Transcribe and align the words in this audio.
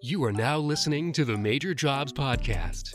You 0.00 0.22
are 0.22 0.32
now 0.32 0.58
listening 0.58 1.12
to 1.14 1.24
the 1.24 1.36
Major 1.36 1.74
Jobs 1.74 2.12
Podcast. 2.12 2.94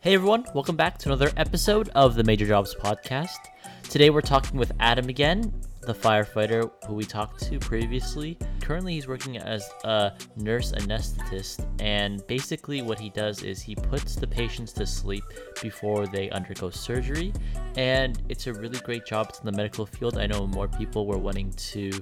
Hey 0.00 0.12
everyone, 0.12 0.44
welcome 0.54 0.76
back 0.76 0.98
to 0.98 1.08
another 1.08 1.30
episode 1.38 1.88
of 1.94 2.14
the 2.14 2.24
Major 2.24 2.46
Jobs 2.46 2.74
Podcast. 2.74 3.38
Today 3.84 4.10
we're 4.10 4.20
talking 4.20 4.58
with 4.58 4.70
Adam 4.78 5.08
again, 5.08 5.50
the 5.80 5.94
firefighter 5.94 6.70
who 6.86 6.92
we 6.92 7.04
talked 7.04 7.42
to 7.44 7.58
previously. 7.58 8.36
Currently, 8.60 8.92
he's 8.92 9.08
working 9.08 9.38
as 9.38 9.66
a 9.84 10.12
nurse 10.36 10.72
anesthetist, 10.72 11.66
and 11.80 12.24
basically, 12.26 12.82
what 12.82 13.00
he 13.00 13.08
does 13.08 13.42
is 13.42 13.62
he 13.62 13.74
puts 13.74 14.14
the 14.14 14.26
patients 14.26 14.74
to 14.74 14.86
sleep 14.86 15.24
before 15.62 16.06
they 16.06 16.28
undergo 16.30 16.68
surgery. 16.68 17.32
And 17.76 18.22
it's 18.28 18.46
a 18.46 18.52
really 18.52 18.78
great 18.80 19.06
job. 19.06 19.28
It's 19.30 19.40
in 19.40 19.46
the 19.46 19.52
medical 19.52 19.86
field. 19.86 20.18
I 20.18 20.26
know 20.26 20.46
more 20.46 20.68
people 20.68 21.06
were 21.06 21.18
wanting 21.18 21.50
to 21.50 21.92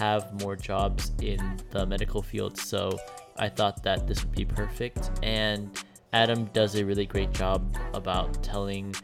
have 0.00 0.32
more 0.40 0.56
jobs 0.56 1.12
in 1.20 1.60
the 1.70 1.84
medical 1.84 2.22
field, 2.22 2.56
so 2.56 2.98
I 3.36 3.50
thought 3.50 3.82
that 3.82 4.06
this 4.08 4.24
would 4.24 4.34
be 4.34 4.46
perfect. 4.46 5.10
And 5.22 5.70
Adam 6.14 6.46
does 6.54 6.74
a 6.74 6.84
really 6.84 7.04
great 7.04 7.32
job 7.32 7.76
about 7.92 8.42
telling 8.42 8.94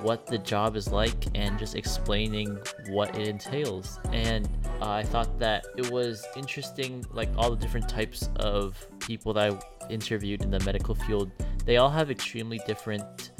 what 0.00 0.26
the 0.26 0.38
job 0.38 0.76
is 0.76 0.88
like 0.90 1.26
and 1.34 1.58
just 1.58 1.74
explaining 1.74 2.56
what 2.88 3.18
it 3.18 3.26
entails. 3.26 3.98
And 4.12 4.48
uh, 4.80 4.90
I 4.90 5.02
thought 5.02 5.38
that 5.40 5.66
it 5.76 5.90
was 5.90 6.24
interesting, 6.36 7.04
like 7.12 7.30
all 7.36 7.50
the 7.50 7.56
different 7.56 7.88
types 7.88 8.30
of 8.36 8.86
people 9.00 9.32
that 9.34 9.52
I 9.52 9.86
interviewed 9.90 10.42
in 10.42 10.50
the 10.50 10.60
medical 10.60 10.94
field, 10.94 11.32
they 11.64 11.78
all 11.78 11.90
have 11.90 12.10
extremely 12.10 12.60
different 12.66 13.32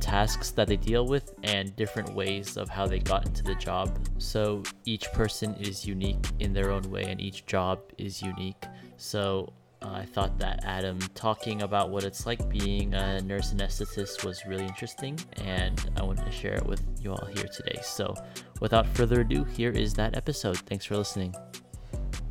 tasks 0.00 0.50
that 0.52 0.68
they 0.68 0.76
deal 0.76 1.06
with 1.06 1.34
and 1.42 1.74
different 1.76 2.14
ways 2.14 2.56
of 2.56 2.68
how 2.68 2.86
they 2.86 2.98
got 2.98 3.26
into 3.26 3.42
the 3.42 3.54
job. 3.54 3.98
So 4.18 4.62
each 4.84 5.10
person 5.12 5.54
is 5.54 5.86
unique 5.86 6.26
in 6.38 6.52
their 6.52 6.70
own 6.70 6.82
way, 6.90 7.04
and 7.04 7.20
each 7.20 7.46
job 7.46 7.80
is 7.98 8.22
unique. 8.22 8.64
So 8.96 9.52
uh, 9.84 9.92
I 9.92 10.04
thought 10.04 10.38
that 10.38 10.64
Adam 10.64 10.98
talking 11.14 11.62
about 11.62 11.90
what 11.90 12.04
it's 12.04 12.26
like 12.26 12.48
being 12.48 12.94
a 12.94 13.20
nurse 13.20 13.52
anesthetist 13.52 14.24
was 14.24 14.46
really 14.46 14.64
interesting, 14.64 15.18
and 15.44 15.90
I 15.96 16.02
wanted 16.02 16.24
to 16.24 16.32
share 16.32 16.54
it 16.54 16.64
with 16.64 16.82
you 17.02 17.12
all 17.12 17.26
here 17.26 17.46
today. 17.54 17.78
So, 17.82 18.14
without 18.60 18.86
further 18.86 19.20
ado, 19.20 19.44
here 19.44 19.70
is 19.70 19.92
that 19.94 20.16
episode. 20.16 20.56
Thanks 20.58 20.86
for 20.86 20.96
listening. 20.96 21.34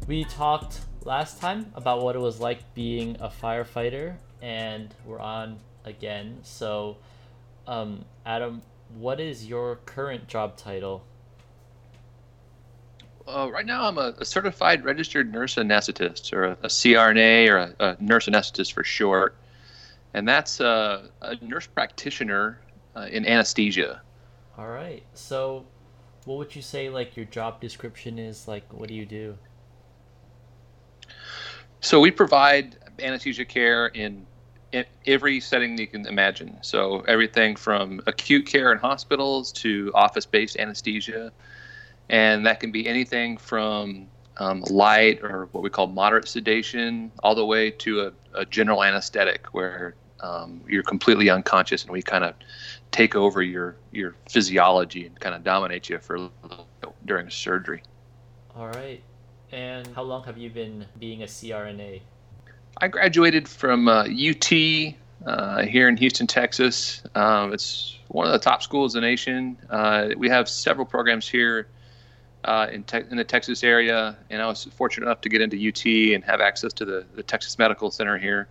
We 0.08 0.24
talked 0.24 0.80
last 1.04 1.40
time 1.40 1.72
about 1.76 2.02
what 2.02 2.16
it 2.16 2.20
was 2.20 2.40
like 2.40 2.74
being 2.74 3.18
a 3.20 3.30
firefighter, 3.30 4.16
and 4.42 4.94
we're 5.06 5.20
on 5.20 5.60
again. 5.86 6.40
So, 6.42 6.98
um, 7.68 8.06
Adam, 8.26 8.62
what 8.96 9.20
is 9.20 9.46
your 9.46 9.78
current 9.86 10.28
job 10.28 10.58
title? 10.58 11.04
Uh, 13.28 13.50
right 13.52 13.66
now, 13.66 13.88
I'm 13.88 13.98
a, 13.98 14.14
a, 14.20 14.26
certified 14.26 14.84
registered 14.84 15.32
nurse 15.32 15.56
anesthetist, 15.56 16.34
or 16.34 16.44
a, 16.44 16.52
a 16.64 16.68
CRNA, 16.68 17.50
or 17.50 17.58
a, 17.58 17.76
a, 17.80 17.98
nurse 18.02 18.28
anesthetist 18.28 18.74
for 18.74 18.84
short. 18.84 19.36
And 20.14 20.28
that's 20.28 20.60
uh, 20.60 21.08
a 21.22 21.36
nurse 21.42 21.66
practitioner 21.66 22.60
uh, 22.96 23.08
in 23.10 23.26
anesthesia. 23.26 24.02
All 24.58 24.68
right. 24.68 25.04
So, 25.14 25.66
what 26.26 26.38
would 26.38 26.56
you 26.56 26.62
say 26.62 26.90
like 26.90 27.16
your 27.16 27.26
job 27.26 27.62
description 27.62 28.20
is? 28.20 28.48
Like, 28.48 28.72
what 28.74 28.90
do 28.90 28.94
you 28.94 29.06
do? 29.06 29.38
So 31.84 32.00
we 32.00 32.12
provide 32.12 32.78
anesthesia 33.00 33.44
care 33.44 33.88
in, 33.88 34.14
in 34.14 34.26
every 35.06 35.40
setting 35.40 35.78
you 35.78 35.88
can 35.88 36.08
imagine. 36.08 36.58
So 36.62 37.02
everything 37.02 37.56
from 37.56 38.02
acute 38.08 38.46
care 38.46 38.72
in 38.72 38.78
hospitals 38.78 39.52
to 39.54 39.92
office-based 39.94 40.58
anesthesia 40.58 41.32
and 42.10 42.46
that 42.46 42.60
can 42.60 42.72
be 42.72 42.88
anything 42.88 43.38
from 43.38 44.08
um, 44.38 44.62
light 44.70 45.20
or 45.24 45.48
what 45.52 45.64
we 45.64 45.70
call 45.70 45.88
moderate 45.88 46.28
sedation, 46.28 47.12
all 47.24 47.36
the 47.36 47.46
way 47.46 47.72
to 47.72 48.02
a, 48.02 48.12
a 48.34 48.46
general 48.46 48.84
anesthetic 48.84 49.48
where 49.54 49.96
um, 50.22 50.62
you're 50.68 50.84
completely 50.84 51.30
unconscious 51.30 51.84
and 51.84 51.92
we 51.92 52.02
kind 52.02 52.24
of 52.24 52.34
take 52.92 53.16
over 53.16 53.42
your 53.42 53.76
your 53.92 54.16
physiology 54.30 55.06
and 55.06 55.20
kind 55.20 55.36
of 55.36 55.44
dominate 55.44 55.90
you 55.90 56.00
for 56.00 56.30
during 57.06 57.30
surgery. 57.30 57.84
All 58.56 58.68
right. 58.68 59.02
And 59.52 59.88
how 59.96 60.04
long 60.04 60.24
have 60.24 60.38
you 60.38 60.50
been 60.50 60.86
being 61.00 61.24
a 61.24 61.26
CRNA? 61.26 62.02
I 62.78 62.88
graduated 62.88 63.48
from 63.48 63.88
uh, 63.88 64.06
UT 64.06 64.52
uh, 65.26 65.64
here 65.64 65.88
in 65.88 65.98
Houston, 65.98 66.28
Texas. 66.28 67.04
Um, 67.14 67.54
it's 67.54 68.00
one 68.08 68.26
of 68.26 68.34
the 68.34 68.40
top 68.40 68.64
schools 68.64 68.96
in 68.96 69.02
the 69.02 69.08
nation. 69.08 69.58
Uh, 69.70 70.10
we 70.18 70.28
have 70.30 70.50
several 70.50 70.86
programs 70.86 71.28
here 71.28 71.68
uh, 72.46 72.68
in, 72.72 72.84
te- 72.84 73.04
in 73.10 73.18
the 73.18 73.24
Texas 73.24 73.64
area, 73.64 74.18
and 74.30 74.42
I 74.42 74.48
was 74.48 74.64
fortunate 74.66 75.06
enough 75.06 75.22
to 75.22 75.30
get 75.30 75.42
into 75.42 75.56
UT 75.56 75.86
and 76.16 76.24
have 76.24 76.42
access 76.42 76.74
to 76.74 76.86
the, 76.86 77.06
the 77.16 77.24
Texas 77.24 77.58
Medical 77.60 77.92
Center 77.92 78.18
here. 78.18 78.48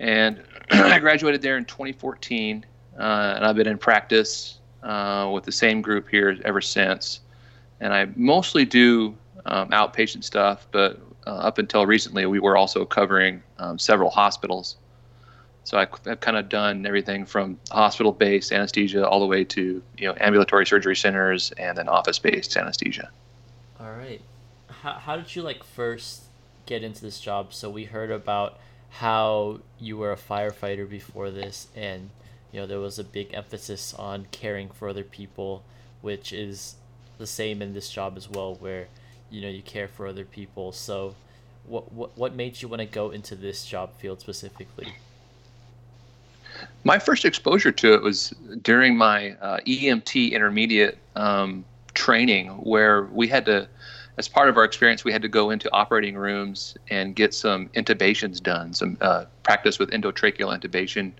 And 0.00 0.42
I 0.70 0.98
graduated 0.98 1.40
there 1.40 1.56
in 1.56 1.64
2014, 1.64 2.64
uh, 2.98 3.02
and 3.02 3.44
I've 3.44 3.56
been 3.56 3.66
in 3.66 3.78
practice 3.78 4.58
uh, 4.82 5.30
with 5.32 5.44
the 5.44 5.52
same 5.52 5.80
group 5.80 6.08
here 6.10 6.36
ever 6.44 6.60
since. 6.60 7.20
And 7.80 7.92
I 7.92 8.06
mostly 8.16 8.64
do 8.64 9.16
um, 9.46 9.70
outpatient 9.70 10.24
stuff, 10.24 10.66
but 10.70 11.00
uh, 11.26 11.30
up 11.30 11.58
until 11.58 11.86
recently, 11.86 12.26
we 12.26 12.38
were 12.38 12.56
also 12.56 12.84
covering 12.84 13.42
um, 13.58 13.78
several 13.78 14.10
hospitals. 14.10 14.76
So 15.64 15.78
I, 15.78 15.86
have 16.06 16.20
kind 16.20 16.36
of 16.36 16.50
done 16.50 16.84
everything 16.84 17.24
from 17.24 17.58
hospital-based 17.70 18.52
anesthesia 18.52 19.08
all 19.08 19.20
the 19.20 19.26
way 19.26 19.44
to 19.44 19.82
you 19.96 20.06
know 20.06 20.14
ambulatory 20.20 20.66
surgery 20.66 20.94
centers 20.94 21.52
and 21.52 21.78
then 21.78 21.88
office-based 21.88 22.54
anesthesia. 22.56 23.10
All 23.80 23.92
right. 23.92 24.20
How, 24.68 24.92
how 24.92 25.16
did 25.16 25.34
you 25.34 25.42
like 25.42 25.64
first 25.64 26.24
get 26.66 26.82
into 26.82 27.00
this 27.00 27.18
job? 27.18 27.54
So 27.54 27.70
we 27.70 27.84
heard 27.84 28.10
about 28.10 28.58
how 28.90 29.60
you 29.78 29.96
were 29.96 30.12
a 30.12 30.16
firefighter 30.16 30.88
before 30.88 31.30
this, 31.30 31.68
and 31.74 32.10
you 32.52 32.60
know 32.60 32.66
there 32.66 32.80
was 32.80 32.98
a 32.98 33.04
big 33.04 33.32
emphasis 33.32 33.94
on 33.94 34.26
caring 34.30 34.68
for 34.68 34.90
other 34.90 35.04
people, 35.04 35.64
which 36.02 36.30
is 36.30 36.76
the 37.16 37.26
same 37.26 37.62
in 37.62 37.72
this 37.72 37.88
job 37.88 38.18
as 38.18 38.28
well, 38.28 38.54
where 38.54 38.88
you 39.34 39.40
know 39.40 39.48
you 39.48 39.62
care 39.62 39.88
for 39.88 40.06
other 40.06 40.24
people. 40.24 40.70
So, 40.70 41.14
what 41.66 41.92
what 41.92 42.16
what 42.16 42.34
made 42.34 42.62
you 42.62 42.68
want 42.68 42.80
to 42.80 42.86
go 42.86 43.10
into 43.10 43.34
this 43.34 43.66
job 43.66 43.90
field 43.98 44.20
specifically? 44.20 44.94
My 46.84 47.00
first 47.00 47.24
exposure 47.24 47.72
to 47.72 47.94
it 47.94 48.02
was 48.02 48.32
during 48.62 48.96
my 48.96 49.32
uh, 49.40 49.58
EMT 49.66 50.30
intermediate 50.30 50.98
um, 51.16 51.64
training, 51.94 52.48
where 52.48 53.04
we 53.06 53.26
had 53.26 53.44
to, 53.46 53.68
as 54.18 54.28
part 54.28 54.48
of 54.48 54.56
our 54.56 54.62
experience, 54.62 55.04
we 55.04 55.10
had 55.10 55.22
to 55.22 55.28
go 55.28 55.50
into 55.50 55.68
operating 55.72 56.16
rooms 56.16 56.76
and 56.90 57.16
get 57.16 57.34
some 57.34 57.68
intubations 57.70 58.40
done, 58.40 58.72
some 58.72 58.96
uh, 59.00 59.24
practice 59.42 59.80
with 59.80 59.90
endotracheal 59.90 60.56
intubation. 60.56 61.10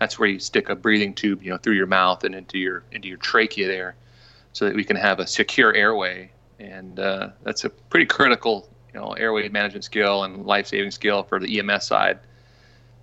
That's 0.00 0.18
where 0.18 0.28
you 0.28 0.40
stick 0.40 0.68
a 0.68 0.74
breathing 0.74 1.14
tube, 1.14 1.44
you 1.44 1.50
know, 1.50 1.58
through 1.58 1.74
your 1.74 1.86
mouth 1.86 2.24
and 2.24 2.34
into 2.34 2.58
your 2.58 2.82
into 2.90 3.06
your 3.06 3.18
trachea 3.18 3.68
there, 3.68 3.94
so 4.52 4.64
that 4.64 4.74
we 4.74 4.82
can 4.82 4.96
have 4.96 5.20
a 5.20 5.28
secure 5.28 5.72
airway. 5.74 6.32
And 6.58 6.98
uh, 6.98 7.30
that's 7.42 7.64
a 7.64 7.70
pretty 7.70 8.06
critical, 8.06 8.68
you 8.92 9.00
know, 9.00 9.12
airway 9.12 9.48
management 9.48 9.84
skill 9.84 10.24
and 10.24 10.46
life-saving 10.46 10.90
skill 10.90 11.22
for 11.22 11.38
the 11.38 11.58
EMS 11.58 11.86
side. 11.86 12.18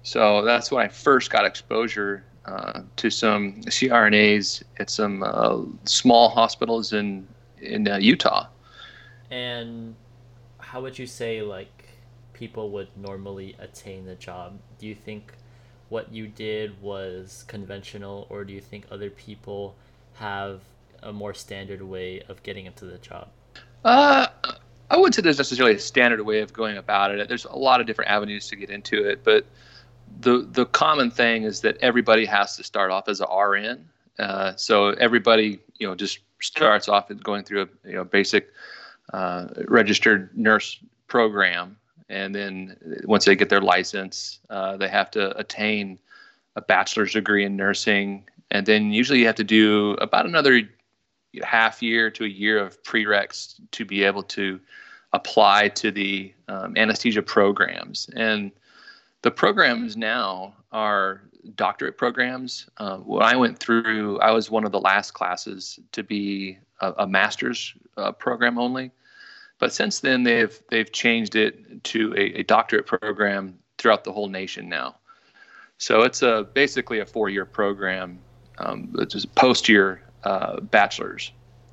So 0.04 0.44
that's 0.44 0.72
when 0.72 0.84
I 0.84 0.90
first 0.90 1.30
got 1.30 1.46
exposure 1.46 2.24
uh, 2.46 2.82
to 2.98 3.10
some 3.10 3.62
CRNAs 3.62 4.64
at 4.78 4.90
some 4.90 5.24
uh, 5.24 5.62
small 5.86 6.30
hospitals 6.30 6.94
in 6.94 7.28
in 7.62 7.88
uh, 7.88 7.98
Utah. 7.98 8.48
And 9.32 9.96
how 10.58 10.82
would 10.82 11.00
you 11.00 11.08
say 11.08 11.42
like 11.42 11.86
people 12.34 12.70
would 12.72 12.90
normally 12.98 13.56
attain 13.60 14.06
the 14.06 14.16
job? 14.16 14.60
Do 14.80 14.88
you 14.88 14.96
think 14.96 15.34
what 15.90 16.12
you 16.12 16.28
did 16.28 16.82
was 16.82 17.46
conventional, 17.48 18.28
or 18.30 18.44
do 18.44 18.52
you 18.52 18.60
think 18.60 18.86
other 18.92 19.10
people 19.10 19.76
have 20.16 20.62
a 21.02 21.14
more 21.14 21.34
standard 21.34 21.82
way 21.82 22.22
of 22.28 22.44
getting 22.44 22.66
into 22.66 22.86
the 22.86 22.98
job? 22.98 23.30
Uh, 23.84 24.28
I 24.90 24.98
wouldn't 24.98 25.16
say 25.16 25.22
there's 25.22 25.38
necessarily 25.38 25.76
a 25.76 25.80
standard 25.80 26.22
way 26.22 26.42
of 26.42 26.54
going 26.54 26.78
about 26.78 27.12
it. 27.12 27.28
There's 27.28 27.46
a 27.46 27.56
lot 27.56 27.82
of 27.82 27.88
different 27.88 28.12
avenues 28.12 28.48
to 28.50 28.56
get 28.56 28.70
into 28.70 29.08
it, 29.08 29.24
but 29.24 29.46
the 30.20 30.48
the 30.52 30.66
common 30.68 31.12
thing 31.12 31.44
is 31.44 31.62
that 31.62 31.78
everybody 31.82 32.26
has 32.26 32.56
to 32.58 32.64
start 32.64 32.92
off 32.92 33.10
as 33.10 33.22
a 33.22 33.26
RN. 33.26 33.88
Uh, 34.20 34.56
so 34.56 34.90
everybody, 34.92 35.60
you 35.80 35.88
know, 35.88 35.96
just 35.96 36.20
starts 36.42 36.88
off 36.88 37.12
going 37.24 37.44
through 37.44 37.64
a 37.64 37.68
you 37.88 37.96
know 37.96 38.04
basic 38.04 38.52
uh, 39.14 39.48
registered 39.68 40.30
nurse 40.38 40.80
program, 41.08 41.78
and 42.10 42.36
then 42.36 42.78
once 43.06 43.26
they 43.26 43.36
get 43.36 43.50
their 43.50 43.62
license, 43.62 44.40
uh, 44.50 44.78
they 44.78 44.88
have 44.88 45.10
to 45.12 45.36
attain 45.38 46.00
a 46.56 46.62
bachelor's 46.62 47.14
degree 47.14 47.44
in 47.44 47.56
nursing, 47.56 48.24
and 48.52 48.66
then 48.66 48.92
usually 48.92 49.20
you 49.20 49.26
have 49.26 49.36
to 49.36 49.44
do 49.44 49.94
about 49.94 50.26
another 50.26 50.62
half 51.44 51.82
year 51.82 52.12
to 52.12 52.26
a 52.26 52.28
year 52.28 52.60
of 52.60 52.82
prereqs 52.84 53.56
to 53.72 53.86
be 53.86 54.04
able 54.04 54.24
to 54.24 54.60
apply 55.14 55.70
to 55.70 55.92
the 55.92 56.34
um, 56.48 56.76
anesthesia 56.76 57.22
programs 57.22 58.10
and 58.16 58.52
the 59.24 59.32
programs 59.32 59.96
now 59.96 60.54
are 60.72 61.22
doctorate 61.56 61.98
programs. 61.98 62.68
Uh, 62.78 62.98
when 62.98 63.24
I 63.24 63.36
went 63.36 63.58
through, 63.58 64.20
I 64.20 64.32
was 64.32 64.52
one 64.52 64.66
of 64.66 64.72
the 64.72 64.80
last 64.80 65.12
classes 65.12 65.80
to 65.94 66.04
be 66.04 66.58
a, 66.82 66.94
a 67.00 67.08
master's 67.08 67.74
uh, 67.98 68.12
program 68.12 68.58
only. 68.58 68.92
But 69.60 69.74
since 69.74 70.02
then, 70.02 70.24
they've 70.24 70.58
they've 70.70 70.92
changed 70.92 71.36
it 71.36 71.84
to 71.86 72.14
a, 72.16 72.40
a, 72.40 72.44
doctorate 72.44 72.86
program 72.86 73.58
throughout 73.78 74.04
the 74.04 74.12
whole 74.12 74.28
nation 74.28 74.68
now. 74.68 74.96
So 75.78 76.02
it's 76.02 76.22
a 76.22 76.48
basically 76.54 77.00
a 77.00 77.06
four-year 77.06 77.46
program, 77.46 78.20
um, 78.58 78.94
just 79.08 79.34
post 79.36 79.70
year 79.70 80.02
uh, 80.24 80.60
bachelor's. 80.60 81.32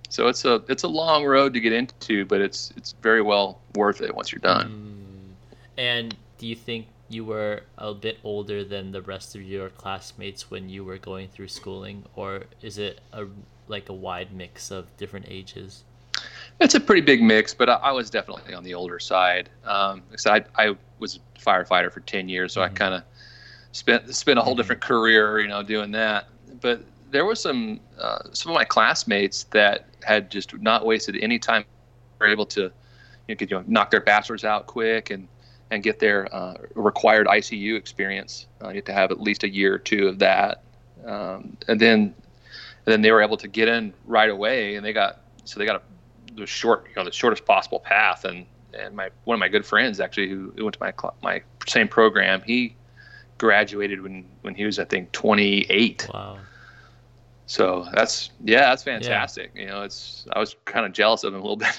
So 0.09 0.27
it's 0.27 0.45
a 0.45 0.63
it's 0.69 0.83
a 0.83 0.89
long 0.89 1.25
road 1.25 1.55
to 1.55 1.61
get 1.61 1.73
into, 1.73 2.25
but 2.25 2.41
it's 2.41 2.73
it's 2.77 2.93
very 3.01 3.23
well 3.23 3.61
worth 3.77 4.01
it 4.01 4.15
once 4.15 4.33
you're 4.33 4.41
done. 4.41 4.69
Mm. 4.69 5.35
And 5.79 6.17
do 6.39 6.47
you 6.47 6.57
think 6.57 6.87
you 7.09 7.25
were 7.25 7.63
a 7.79 7.93
bit 7.93 8.19
older 8.25 8.65
than 8.65 8.93
the 8.93 9.03
rest 9.03 9.35
of 9.35 9.43
your 9.43 9.69
classmates 9.71 10.51
when 10.51 10.69
you 10.69 10.85
were 10.85 10.99
going 10.99 11.29
through 11.29 11.49
schooling, 11.49 12.05
or 12.17 12.45
is 12.61 12.79
it 12.79 13.01
a 13.13 13.27
like 13.69 13.89
a 13.89 13.93
wide 13.93 14.33
mix 14.33 14.71
of 14.71 14.97
different 14.97 15.27
ages? 15.29 15.85
It's 16.61 16.75
a 16.75 16.81
pretty 16.81 17.01
big 17.01 17.23
mix, 17.23 17.55
but 17.55 17.69
I, 17.69 17.75
I 17.75 17.93
was 17.93 18.11
definitely 18.11 18.53
on 18.53 18.65
the 18.65 18.75
older 18.75 18.99
side. 18.99 19.49
Um, 19.65 20.03
I, 20.27 20.45
I 20.57 20.77
was 20.99 21.21
a 21.37 21.39
firefighter 21.39 21.91
for 21.91 22.01
ten 22.01 22.29
years, 22.29 22.53
so 22.53 22.61
mm-hmm. 22.61 22.75
I 22.75 22.79
kind 22.79 22.95
of 22.95 23.03
spent 23.73 24.15
spent 24.15 24.39
a 24.39 24.43
whole 24.43 24.53
mm-hmm. 24.53 24.59
different 24.59 24.83
career, 24.83 25.41
you 25.41 25.49
know, 25.49 25.63
doing 25.63 25.93
that. 25.93 26.27
But 26.61 26.83
there 27.11 27.25
were 27.25 27.35
some 27.35 27.81
uh, 27.99 28.19
some 28.33 28.53
of 28.53 28.55
my 28.55 28.65
classmates 28.65 29.45
that 29.45 29.87
had 30.03 30.31
just 30.31 30.57
not 30.59 30.85
wasted 30.87 31.17
any 31.21 31.39
time. 31.39 31.65
Were 32.19 32.27
able 32.27 32.47
to, 32.47 32.61
you 32.61 32.71
know, 33.29 33.35
could, 33.37 33.51
you 33.51 33.57
know 33.57 33.65
knock 33.67 33.91
their 33.91 34.01
bachelor's 34.01 34.45
out 34.45 34.67
quick 34.67 35.11
and 35.11 35.27
and 35.71 35.83
get 35.83 35.99
their 35.99 36.33
uh, 36.35 36.55
required 36.75 37.27
ICU 37.27 37.77
experience. 37.77 38.47
Uh, 38.63 38.69
you 38.69 38.77
have 38.77 38.85
to 38.85 38.93
have 38.93 39.11
at 39.11 39.21
least 39.21 39.45
a 39.45 39.49
year 39.49 39.75
or 39.75 39.79
two 39.79 40.09
of 40.09 40.19
that, 40.19 40.63
um, 41.07 41.57
and 41.69 41.81
then 41.81 42.15
and 42.85 42.87
then 42.87 43.03
they 43.03 43.11
were 43.11 43.23
able 43.23 43.37
to 43.39 43.49
get 43.49 43.69
in 43.69 43.93
right 44.07 44.31
away, 44.31 44.77
and 44.77 44.85
they 44.85 44.93
got 44.93 45.21
so 45.45 45.59
they 45.59 45.65
got 45.67 45.77
a 45.77 45.83
the 46.37 46.47
short, 46.47 46.87
you 46.89 46.95
know, 46.97 47.05
the 47.05 47.13
shortest 47.13 47.45
possible 47.45 47.81
path. 47.81 48.25
And 48.25 48.47
and 48.75 48.95
my 48.95 49.11
one 49.25 49.35
of 49.35 49.41
my 49.41 49.49
good 49.49 49.67
friends 49.67 50.01
actually 50.01 50.29
who, 50.29 50.53
who 50.57 50.65
went 50.65 50.75
to 50.75 50.81
my 50.81 50.93
my 51.23 51.43
same 51.67 51.89
program, 51.89 52.43
he 52.43 52.75
graduated 53.39 54.03
when 54.03 54.25
when 54.43 54.55
he 54.55 54.65
was 54.65 54.79
I 54.79 54.85
think 54.85 55.13
28. 55.13 56.09
Wow. 56.13 56.39
So 57.51 57.85
that's 57.93 58.31
yeah, 58.45 58.61
that's 58.61 58.85
fantastic. 58.85 59.51
Yeah. 59.57 59.61
You 59.61 59.67
know, 59.67 59.83
it's 59.83 60.25
I 60.33 60.39
was 60.39 60.55
kind 60.67 60.87
of 60.87 60.93
jealous 60.93 61.25
of 61.25 61.35
him 61.35 61.41
a 61.41 61.43
little 61.43 61.57
bit. 61.57 61.77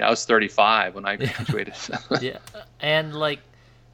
yeah, 0.00 0.08
I 0.08 0.10
was 0.10 0.24
35 0.24 0.96
when 0.96 1.06
I 1.06 1.14
graduated. 1.14 1.74
yeah, 2.20 2.38
and 2.80 3.14
like, 3.14 3.38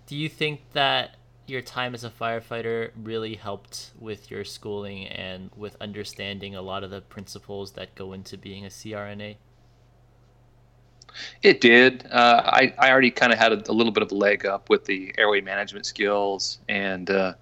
do 0.06 0.17
you 0.17 0.31
think 0.31 0.62
that 0.73 1.17
your 1.46 1.61
time 1.61 1.93
as 1.93 2.05
a 2.05 2.08
firefighter 2.08 2.93
really 3.02 3.34
helped 3.34 3.90
with 4.00 4.31
your 4.31 4.43
schooling 4.43 5.06
and 5.08 5.50
with 5.55 5.76
understanding 5.82 6.55
a 6.55 6.62
lot 6.62 6.82
of 6.82 6.88
the 6.88 7.02
principles 7.02 7.73
that 7.73 7.94
go 7.94 8.14
into 8.14 8.38
being 8.38 8.64
a 8.64 8.70
CRNA? 8.70 9.37
It 11.43 11.61
did. 11.61 12.06
Uh, 12.11 12.40
I, 12.46 12.73
I 12.78 12.90
already 12.90 13.11
kind 13.11 13.35
of 13.35 13.38
had 13.38 13.52
a, 13.52 13.70
a, 13.70 13.75
little 13.75 13.93
bit 13.93 14.02
of 14.02 14.11
a 14.11 14.14
leg 14.14 14.46
up 14.46 14.70
with 14.70 14.87
the 14.87 15.14
airway 15.19 15.43
management 15.43 15.85
skills 15.85 16.58
and, 16.70 17.11
uh, 17.11 17.35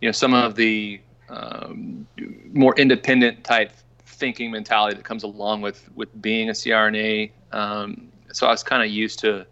you 0.00 0.08
know, 0.08 0.12
some 0.12 0.32
of 0.32 0.54
the 0.54 1.02
um, 1.28 2.06
more 2.52 2.74
independent 2.76 3.44
type 3.44 3.72
thinking 4.06 4.50
mentality 4.50 4.96
that 4.96 5.04
comes 5.04 5.22
along 5.22 5.60
with, 5.60 5.88
with 5.94 6.08
being 6.20 6.48
a 6.48 6.52
CRNA. 6.52 7.30
Um, 7.52 8.08
so 8.32 8.46
I 8.46 8.50
was 8.50 8.62
kind 8.62 8.82
of 8.82 8.90
used 8.90 9.18
to, 9.20 9.46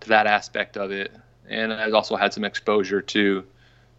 to 0.00 0.08
that 0.08 0.26
aspect 0.26 0.76
of 0.76 0.90
it 0.90 1.12
and 1.48 1.72
I 1.72 1.90
also 1.90 2.16
had 2.16 2.32
some 2.32 2.44
exposure 2.44 3.00
to, 3.02 3.44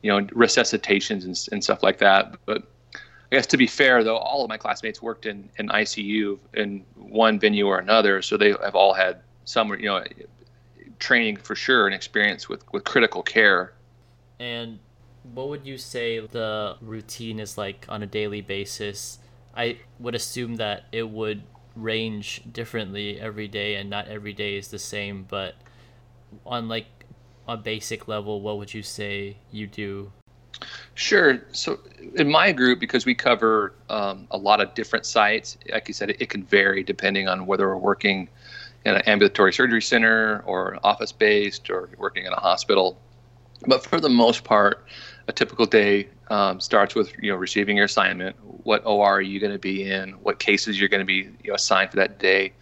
you 0.01 0.11
know, 0.11 0.21
resuscitations 0.27 1.25
and, 1.25 1.37
and 1.51 1.63
stuff 1.63 1.83
like 1.83 1.97
that. 1.99 2.35
But 2.45 2.63
I 2.93 3.35
guess 3.35 3.47
to 3.47 3.57
be 3.57 3.67
fair, 3.67 4.03
though, 4.03 4.17
all 4.17 4.43
of 4.43 4.49
my 4.49 4.57
classmates 4.57 5.01
worked 5.01 5.25
in, 5.25 5.49
in 5.57 5.69
ICU 5.69 6.39
in 6.53 6.83
one 6.95 7.39
venue 7.39 7.67
or 7.67 7.79
another, 7.79 8.21
so 8.21 8.37
they 8.37 8.49
have 8.63 8.75
all 8.75 8.93
had 8.93 9.21
some, 9.45 9.69
you 9.73 9.85
know, 9.85 10.03
training 10.99 11.37
for 11.37 11.55
sure 11.55 11.85
and 11.85 11.95
experience 11.95 12.47
with, 12.49 12.63
with 12.71 12.83
critical 12.83 13.21
care. 13.21 13.73
And 14.39 14.79
what 15.33 15.49
would 15.49 15.65
you 15.65 15.77
say 15.77 16.19
the 16.19 16.77
routine 16.81 17.39
is 17.39 17.57
like 17.57 17.85
on 17.89 18.03
a 18.03 18.07
daily 18.07 18.41
basis? 18.41 19.19
I 19.55 19.79
would 19.99 20.15
assume 20.15 20.55
that 20.57 20.85
it 20.91 21.09
would 21.09 21.43
range 21.75 22.41
differently 22.51 23.19
every 23.19 23.47
day, 23.47 23.75
and 23.75 23.89
not 23.89 24.07
every 24.07 24.33
day 24.33 24.57
is 24.57 24.69
the 24.69 24.79
same. 24.79 25.25
But 25.27 25.55
on 26.45 26.67
like 26.67 26.87
a 27.47 27.57
basic 27.57 28.07
level, 28.07 28.41
what 28.41 28.57
would 28.57 28.73
you 28.73 28.83
say 28.83 29.37
you 29.51 29.67
do? 29.67 30.11
Sure. 30.93 31.41
So 31.51 31.79
in 32.15 32.29
my 32.29 32.51
group, 32.51 32.79
because 32.79 33.05
we 33.05 33.13
cover 33.13 33.73
um, 33.89 34.27
a 34.31 34.37
lot 34.37 34.61
of 34.61 34.73
different 34.73 35.05
sites, 35.05 35.57
like 35.71 35.87
you 35.87 35.93
said, 35.93 36.11
it, 36.11 36.21
it, 36.21 36.29
can 36.29 36.43
vary 36.43 36.83
depending 36.83 37.27
on 37.27 37.45
whether 37.45 37.67
we're 37.67 37.77
working 37.77 38.29
in 38.85 38.95
an 38.95 39.01
ambulatory 39.01 39.51
surgery 39.51 39.81
center 39.81 40.43
or 40.45 40.79
office 40.83 41.11
based 41.11 41.69
or 41.69 41.89
working 41.97 42.25
in 42.25 42.31
a 42.31 42.39
hospital. 42.39 42.97
But 43.67 43.83
for 43.83 43.99
the 43.99 44.09
most 44.09 44.43
part, 44.45 44.85
a 45.27 45.33
typical 45.33 45.65
day 45.65 46.07
um, 46.29 46.59
starts 46.59 46.95
with 46.95 47.11
you 47.21 47.31
know 47.31 47.37
receiving 47.37 47.77
your 47.77 47.85
assignment. 47.85 48.35
What 48.63 48.85
OR 48.85 49.17
are 49.17 49.21
you 49.21 49.39
going 49.39 49.53
to 49.53 49.59
be 49.59 49.89
in? 49.89 50.11
What 50.23 50.39
cases 50.39 50.79
you're 50.79 50.89
going 50.89 51.01
to 51.01 51.05
be 51.05 51.29
you 51.43 51.49
know, 51.49 51.55
assigned 51.55 51.91
for 51.91 51.97
that 51.97 52.19
day, 52.19 52.53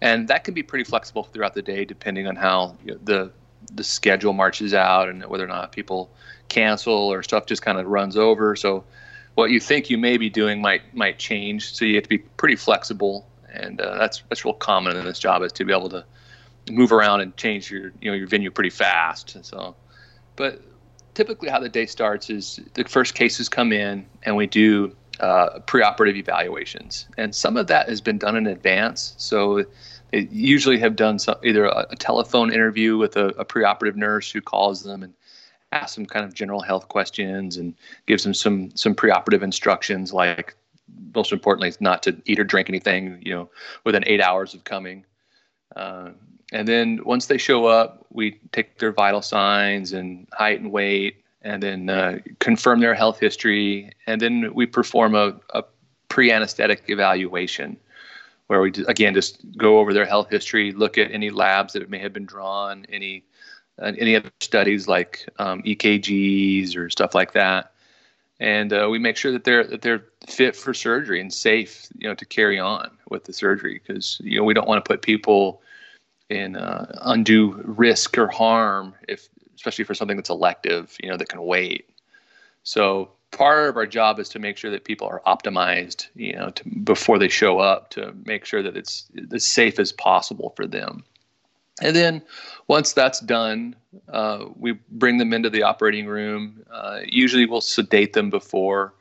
and 0.00 0.28
that 0.28 0.44
can 0.44 0.54
be 0.54 0.62
pretty 0.62 0.84
flexible 0.84 1.24
throughout 1.24 1.54
the 1.54 1.62
day 1.62 1.84
depending 1.84 2.26
on 2.26 2.36
how 2.36 2.76
you 2.84 2.92
know, 2.92 3.00
the 3.04 3.32
the 3.72 3.84
schedule 3.84 4.32
marches 4.32 4.74
out 4.74 5.08
and 5.08 5.24
whether 5.26 5.44
or 5.44 5.48
not 5.48 5.72
people 5.72 6.10
cancel 6.48 6.94
or 6.94 7.22
stuff 7.22 7.46
just 7.46 7.62
kind 7.62 7.78
of 7.78 7.86
runs 7.86 8.16
over. 8.16 8.54
So 8.54 8.84
what 9.34 9.50
you 9.50 9.60
think 9.60 9.90
you 9.90 9.98
may 9.98 10.16
be 10.16 10.30
doing 10.30 10.60
might 10.60 10.94
might 10.94 11.18
change. 11.18 11.74
So 11.74 11.84
you 11.84 11.94
have 11.96 12.04
to 12.04 12.08
be 12.08 12.18
pretty 12.18 12.56
flexible, 12.56 13.26
and 13.52 13.80
uh, 13.80 13.98
that's 13.98 14.22
that's 14.28 14.44
real 14.44 14.54
common 14.54 14.96
in 14.96 15.04
this 15.04 15.18
job 15.18 15.42
is 15.42 15.52
to 15.52 15.64
be 15.64 15.72
able 15.72 15.90
to 15.90 16.04
move 16.70 16.92
around 16.92 17.20
and 17.20 17.36
change 17.36 17.70
your 17.70 17.92
you 18.00 18.10
know 18.10 18.16
your 18.16 18.26
venue 18.26 18.50
pretty 18.50 18.70
fast. 18.70 19.34
And 19.34 19.44
so, 19.44 19.76
but 20.36 20.62
typically 21.16 21.48
how 21.48 21.58
the 21.58 21.68
day 21.68 21.86
starts 21.86 22.28
is 22.28 22.60
the 22.74 22.84
first 22.84 23.14
cases 23.14 23.48
come 23.48 23.72
in 23.72 24.06
and 24.24 24.36
we 24.36 24.46
do 24.46 24.94
uh, 25.18 25.58
preoperative 25.60 26.14
evaluations, 26.16 27.06
and 27.16 27.34
some 27.34 27.56
of 27.56 27.66
that 27.68 27.88
has 27.88 28.02
been 28.02 28.18
done 28.18 28.36
in 28.36 28.46
advance. 28.46 29.14
So 29.16 29.64
they 30.12 30.28
usually 30.30 30.78
have 30.78 30.94
done 30.94 31.18
some, 31.18 31.36
either 31.42 31.64
a, 31.64 31.86
a, 31.90 31.96
telephone 31.96 32.52
interview 32.52 32.98
with 32.98 33.16
a, 33.16 33.28
a, 33.38 33.44
preoperative 33.46 33.96
nurse 33.96 34.30
who 34.30 34.42
calls 34.42 34.82
them 34.82 35.02
and 35.02 35.14
asks 35.72 35.94
them 35.94 36.04
kind 36.04 36.26
of 36.26 36.34
general 36.34 36.60
health 36.60 36.88
questions 36.88 37.56
and 37.56 37.74
gives 38.06 38.24
them 38.24 38.34
some 38.34 38.70
some 38.76 38.94
preoperative 38.94 39.42
instructions 39.42 40.12
like 40.12 40.54
most 41.14 41.32
importantly 41.32 41.72
not 41.80 42.02
to 42.02 42.14
eat 42.26 42.38
or 42.38 42.44
drink 42.44 42.68
anything 42.68 43.20
you 43.24 43.32
know 43.32 43.48
within 43.84 44.04
eight 44.06 44.20
hours 44.20 44.54
of 44.54 44.64
coming 44.64 45.04
uh, 45.74 46.10
and 46.52 46.66
then 46.66 47.00
once 47.04 47.26
they 47.26 47.38
show 47.38 47.66
up 47.66 48.06
we 48.10 48.38
take 48.52 48.78
their 48.78 48.92
vital 48.92 49.22
signs 49.22 49.92
and 49.92 50.26
height 50.32 50.60
and 50.60 50.72
weight 50.72 51.22
and 51.46 51.62
then 51.62 51.88
uh, 51.88 52.18
confirm 52.40 52.80
their 52.80 52.94
health 52.94 53.20
history. 53.20 53.92
And 54.06 54.20
then 54.20 54.52
we 54.52 54.66
perform 54.66 55.14
a, 55.14 55.38
a 55.50 55.62
pre-anesthetic 56.08 56.84
evaluation 56.88 57.76
where 58.48 58.60
we 58.60 58.72
again 58.88 59.14
just 59.14 59.40
go 59.56 59.78
over 59.78 59.92
their 59.92 60.06
health 60.06 60.28
history, 60.28 60.72
look 60.72 60.98
at 60.98 61.12
any 61.12 61.30
labs 61.30 61.72
that 61.74 61.88
may 61.88 61.98
have 61.98 62.12
been 62.12 62.26
drawn, 62.26 62.84
any 62.88 63.24
uh, 63.80 63.92
any 63.98 64.16
other 64.16 64.30
studies 64.40 64.88
like 64.88 65.28
um, 65.38 65.62
EKGs 65.62 66.76
or 66.76 66.88
stuff 66.88 67.14
like 67.14 67.32
that, 67.32 67.72
and 68.40 68.72
uh, 68.72 68.88
we 68.90 68.98
make 68.98 69.16
sure 69.16 69.32
that 69.32 69.44
they're 69.44 69.64
that 69.64 69.82
they're 69.82 70.04
fit 70.28 70.54
for 70.54 70.72
surgery 70.72 71.20
and 71.20 71.34
safe, 71.34 71.88
you 71.98 72.08
know, 72.08 72.14
to 72.14 72.24
carry 72.24 72.58
on 72.58 72.88
with 73.10 73.24
the 73.24 73.32
surgery 73.32 73.80
because 73.84 74.20
you 74.22 74.38
know 74.38 74.44
we 74.44 74.54
don't 74.54 74.68
want 74.68 74.82
to 74.82 74.88
put 74.88 75.02
people 75.02 75.60
in 76.28 76.56
uh, 76.56 76.98
undue 77.02 77.60
risk 77.64 78.18
or 78.18 78.28
harm 78.28 78.94
if 79.08 79.28
especially 79.56 79.84
for 79.84 79.94
something 79.94 80.16
that's 80.16 80.30
elective, 80.30 80.96
you 81.02 81.08
know, 81.08 81.16
that 81.16 81.28
can 81.28 81.42
wait. 81.42 81.88
So 82.62 83.10
part 83.30 83.68
of 83.68 83.76
our 83.76 83.86
job 83.86 84.18
is 84.20 84.28
to 84.30 84.38
make 84.38 84.56
sure 84.56 84.70
that 84.70 84.84
people 84.84 85.08
are 85.08 85.22
optimized, 85.26 86.08
you 86.14 86.34
know, 86.34 86.50
to, 86.50 86.68
before 86.80 87.18
they 87.18 87.28
show 87.28 87.58
up 87.58 87.90
to 87.90 88.14
make 88.24 88.44
sure 88.44 88.62
that 88.62 88.76
it's 88.76 89.06
as 89.32 89.44
safe 89.44 89.78
as 89.78 89.92
possible 89.92 90.52
for 90.56 90.66
them. 90.66 91.04
And 91.82 91.94
then 91.94 92.22
once 92.68 92.92
that's 92.92 93.20
done, 93.20 93.76
uh, 94.08 94.46
we 94.56 94.72
bring 94.90 95.18
them 95.18 95.32
into 95.32 95.50
the 95.50 95.62
operating 95.62 96.06
room. 96.06 96.64
Uh, 96.70 97.00
usually 97.04 97.44
we'll 97.44 97.60
sedate 97.60 98.14
them 98.14 98.30
before. 98.30 98.94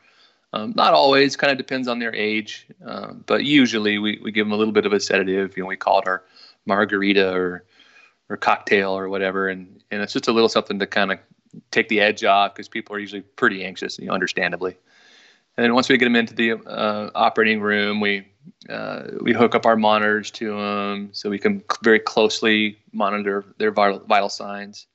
Um, 0.52 0.74
not 0.76 0.94
always, 0.94 1.36
kind 1.36 1.52
of 1.52 1.58
depends 1.58 1.88
on 1.88 2.00
their 2.00 2.14
age, 2.16 2.66
uh, 2.86 3.14
but 3.26 3.44
usually 3.44 3.98
we, 3.98 4.20
we 4.24 4.32
give 4.32 4.46
them 4.46 4.54
a 4.54 4.58
little 4.58 4.74
bit 4.74 4.86
of 4.86 4.94
a 4.94 5.00
sedative. 5.00 5.56
You 5.58 5.64
know, 5.64 5.68
we 5.68 5.76
call 5.76 6.00
it 6.00 6.08
our 6.08 6.24
margarita 6.66 7.32
or 7.34 7.66
or 8.30 8.38
cocktail 8.38 8.92
or 8.92 9.10
whatever, 9.10 9.50
and 9.50 9.84
and 9.92 10.02
it's 10.02 10.14
just 10.14 10.28
a 10.28 10.32
little 10.32 10.50
something 10.50 10.80
to 10.80 10.88
kind 10.88 11.12
of 11.12 11.20
take 11.72 11.88
the 11.90 12.02
edge 12.02 12.24
off 12.24 12.54
because 12.54 12.68
people 12.68 12.96
are 12.96 13.00
usually 13.00 13.22
pretty 13.22 13.64
anxious, 13.64 13.98
you 14.00 14.08
know, 14.08 14.14
understandably. 14.14 14.76
And 15.58 15.64
then 15.64 15.74
once 15.74 15.88
we 15.88 15.98
get 15.98 16.06
them 16.06 16.16
into 16.16 16.34
the 16.34 16.54
uh, 16.68 17.12
operating 17.16 17.62
room, 17.62 18.02
we 18.02 18.28
uh, 18.70 19.04
we 19.22 19.34
hook 19.34 19.56
up 19.56 19.66
our 19.66 19.76
monitors 19.76 20.30
to 20.32 20.50
them 20.50 21.10
so 21.12 21.30
we 21.30 21.40
can 21.40 21.64
very 21.84 22.00
closely 22.00 22.78
monitor 22.92 23.46
their 23.58 23.72
vital, 23.72 24.00
vital 24.00 24.30
signs. 24.30 24.88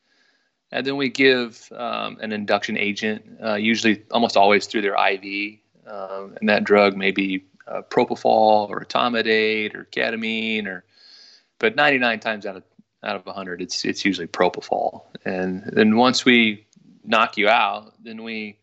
And 0.73 0.87
then 0.87 0.97
we 0.97 1.09
give 1.09 1.71
um, 1.77 2.19
an 2.21 2.33
induction 2.33 2.79
agent, 2.79 3.25
uh, 3.43 3.55
usually 3.55 4.05
almost 4.12 4.37
always 4.37 4.67
through 4.67 4.83
their 4.83 4.95
IV. 4.95 5.59
Um, 5.87 6.37
and 6.39 6.49
that 6.49 6.62
drug 6.62 6.97
may 6.97 7.11
be 7.11 7.45
uh, 7.67 7.83
propofol 7.83 8.69
or 8.69 8.85
etomidate 8.85 9.75
or 9.75 9.89
ketamine, 9.91 10.67
or 10.67 10.85
but 11.61 11.76
99 11.76 12.19
times 12.19 12.47
out 12.47 12.57
of 12.57 12.64
out 13.02 13.17
of 13.17 13.25
100, 13.25 13.62
it's 13.62 13.85
it's 13.85 14.05
usually 14.05 14.26
propofol. 14.26 15.05
And 15.25 15.62
then 15.73 15.97
once 15.97 16.25
we 16.25 16.67
knock 17.05 17.38
you 17.38 17.49
out, 17.49 17.95
then 18.02 18.25
we 18.25 18.59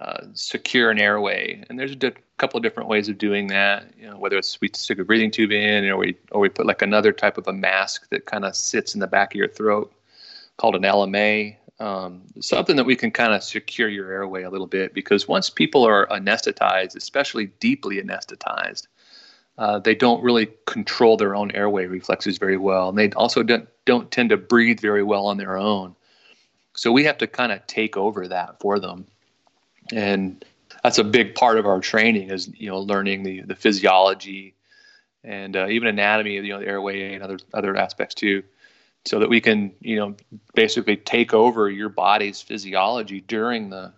uh, 0.00 0.26
secure 0.32 0.90
an 0.90 0.98
airway. 0.98 1.62
And 1.68 1.78
there's 1.78 1.92
a 1.92 1.96
di- 1.96 2.14
couple 2.38 2.56
of 2.56 2.62
different 2.62 2.88
ways 2.88 3.08
of 3.08 3.18
doing 3.18 3.48
that. 3.48 3.92
You 3.98 4.10
know, 4.10 4.18
whether 4.18 4.38
it's 4.38 4.60
we 4.60 4.70
stick 4.72 4.98
a 4.98 5.04
breathing 5.04 5.30
tube 5.30 5.52
in, 5.52 5.84
or 5.86 5.96
we 5.96 6.16
or 6.30 6.40
we 6.40 6.48
put 6.48 6.66
like 6.66 6.82
another 6.82 7.12
type 7.12 7.36
of 7.36 7.46
a 7.46 7.52
mask 7.52 8.08
that 8.10 8.26
kind 8.26 8.44
of 8.44 8.56
sits 8.56 8.94
in 8.94 9.00
the 9.00 9.06
back 9.06 9.34
of 9.34 9.38
your 9.38 9.48
throat, 9.48 9.92
called 10.56 10.74
an 10.74 10.82
LMA. 10.82 11.56
Um, 11.78 12.24
something 12.40 12.76
that 12.76 12.84
we 12.84 12.94
can 12.94 13.10
kind 13.10 13.32
of 13.32 13.42
secure 13.42 13.88
your 13.88 14.12
airway 14.12 14.42
a 14.42 14.50
little 14.50 14.66
bit 14.66 14.92
because 14.92 15.26
once 15.26 15.48
people 15.48 15.82
are 15.82 16.06
anesthetized, 16.08 16.94
especially 16.94 17.46
deeply 17.58 17.96
anesthetized, 18.02 18.86
uh, 19.60 19.78
they 19.78 19.94
don't 19.94 20.24
really 20.24 20.48
control 20.64 21.18
their 21.18 21.36
own 21.36 21.50
airway 21.50 21.84
reflexes 21.84 22.38
very 22.38 22.56
well, 22.56 22.88
and 22.88 22.96
they 22.96 23.10
also 23.10 23.42
don't 23.42 23.68
don't 23.84 24.10
tend 24.10 24.30
to 24.30 24.38
breathe 24.38 24.80
very 24.80 25.02
well 25.02 25.26
on 25.26 25.36
their 25.36 25.58
own. 25.58 25.94
So 26.74 26.90
we 26.90 27.04
have 27.04 27.18
to 27.18 27.26
kind 27.26 27.52
of 27.52 27.66
take 27.66 27.94
over 27.94 28.26
that 28.28 28.58
for 28.58 28.80
them, 28.80 29.06
and 29.92 30.42
that's 30.82 30.96
a 30.96 31.04
big 31.04 31.34
part 31.34 31.58
of 31.58 31.66
our 31.66 31.78
training 31.78 32.30
is 32.30 32.50
you 32.56 32.70
know 32.70 32.80
learning 32.80 33.22
the 33.22 33.42
the 33.42 33.54
physiology 33.54 34.54
and 35.24 35.54
uh, 35.54 35.66
even 35.68 35.88
anatomy 35.88 36.38
of 36.38 36.46
you 36.46 36.54
know 36.54 36.60
the 36.60 36.66
airway 36.66 37.12
and 37.12 37.22
other 37.22 37.38
other 37.52 37.76
aspects 37.76 38.14
too 38.14 38.42
so 39.04 39.18
that 39.18 39.28
we 39.28 39.42
can 39.42 39.72
you 39.82 39.96
know 39.96 40.16
basically 40.54 40.96
take 40.96 41.34
over 41.34 41.68
your 41.68 41.90
body's 41.90 42.40
physiology 42.40 43.20
during 43.20 43.68
the 43.68 43.92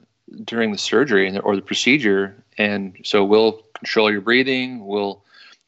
during 0.45 0.73
the 0.73 0.79
surgery 0.79 1.39
or 1.39 1.55
the 1.55 1.63
procedure 1.63 2.43
and 2.59 2.97
so 3.05 3.25
we'll 3.25 3.63
control 3.75 4.11
your 4.11 4.21
breathing 4.21 4.85
we'll 4.85 5.23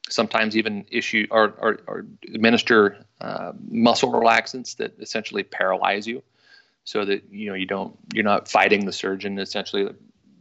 sometimes 0.08 0.56
even 0.56 0.84
issue 0.90 1.26
or, 1.30 1.54
or, 1.58 1.80
or 1.86 2.06
administer 2.26 2.98
uh, 3.20 3.52
muscle 3.68 4.12
relaxants 4.12 4.76
that 4.76 4.94
essentially 5.00 5.42
paralyze 5.42 6.06
you 6.06 6.22
so 6.84 7.04
that 7.04 7.22
you 7.30 7.48
know 7.48 7.54
you 7.54 7.66
don't 7.66 7.96
you're 8.12 8.24
not 8.24 8.46
fighting 8.46 8.84
the 8.84 8.92
surgeon 8.92 9.38
essentially 9.38 9.88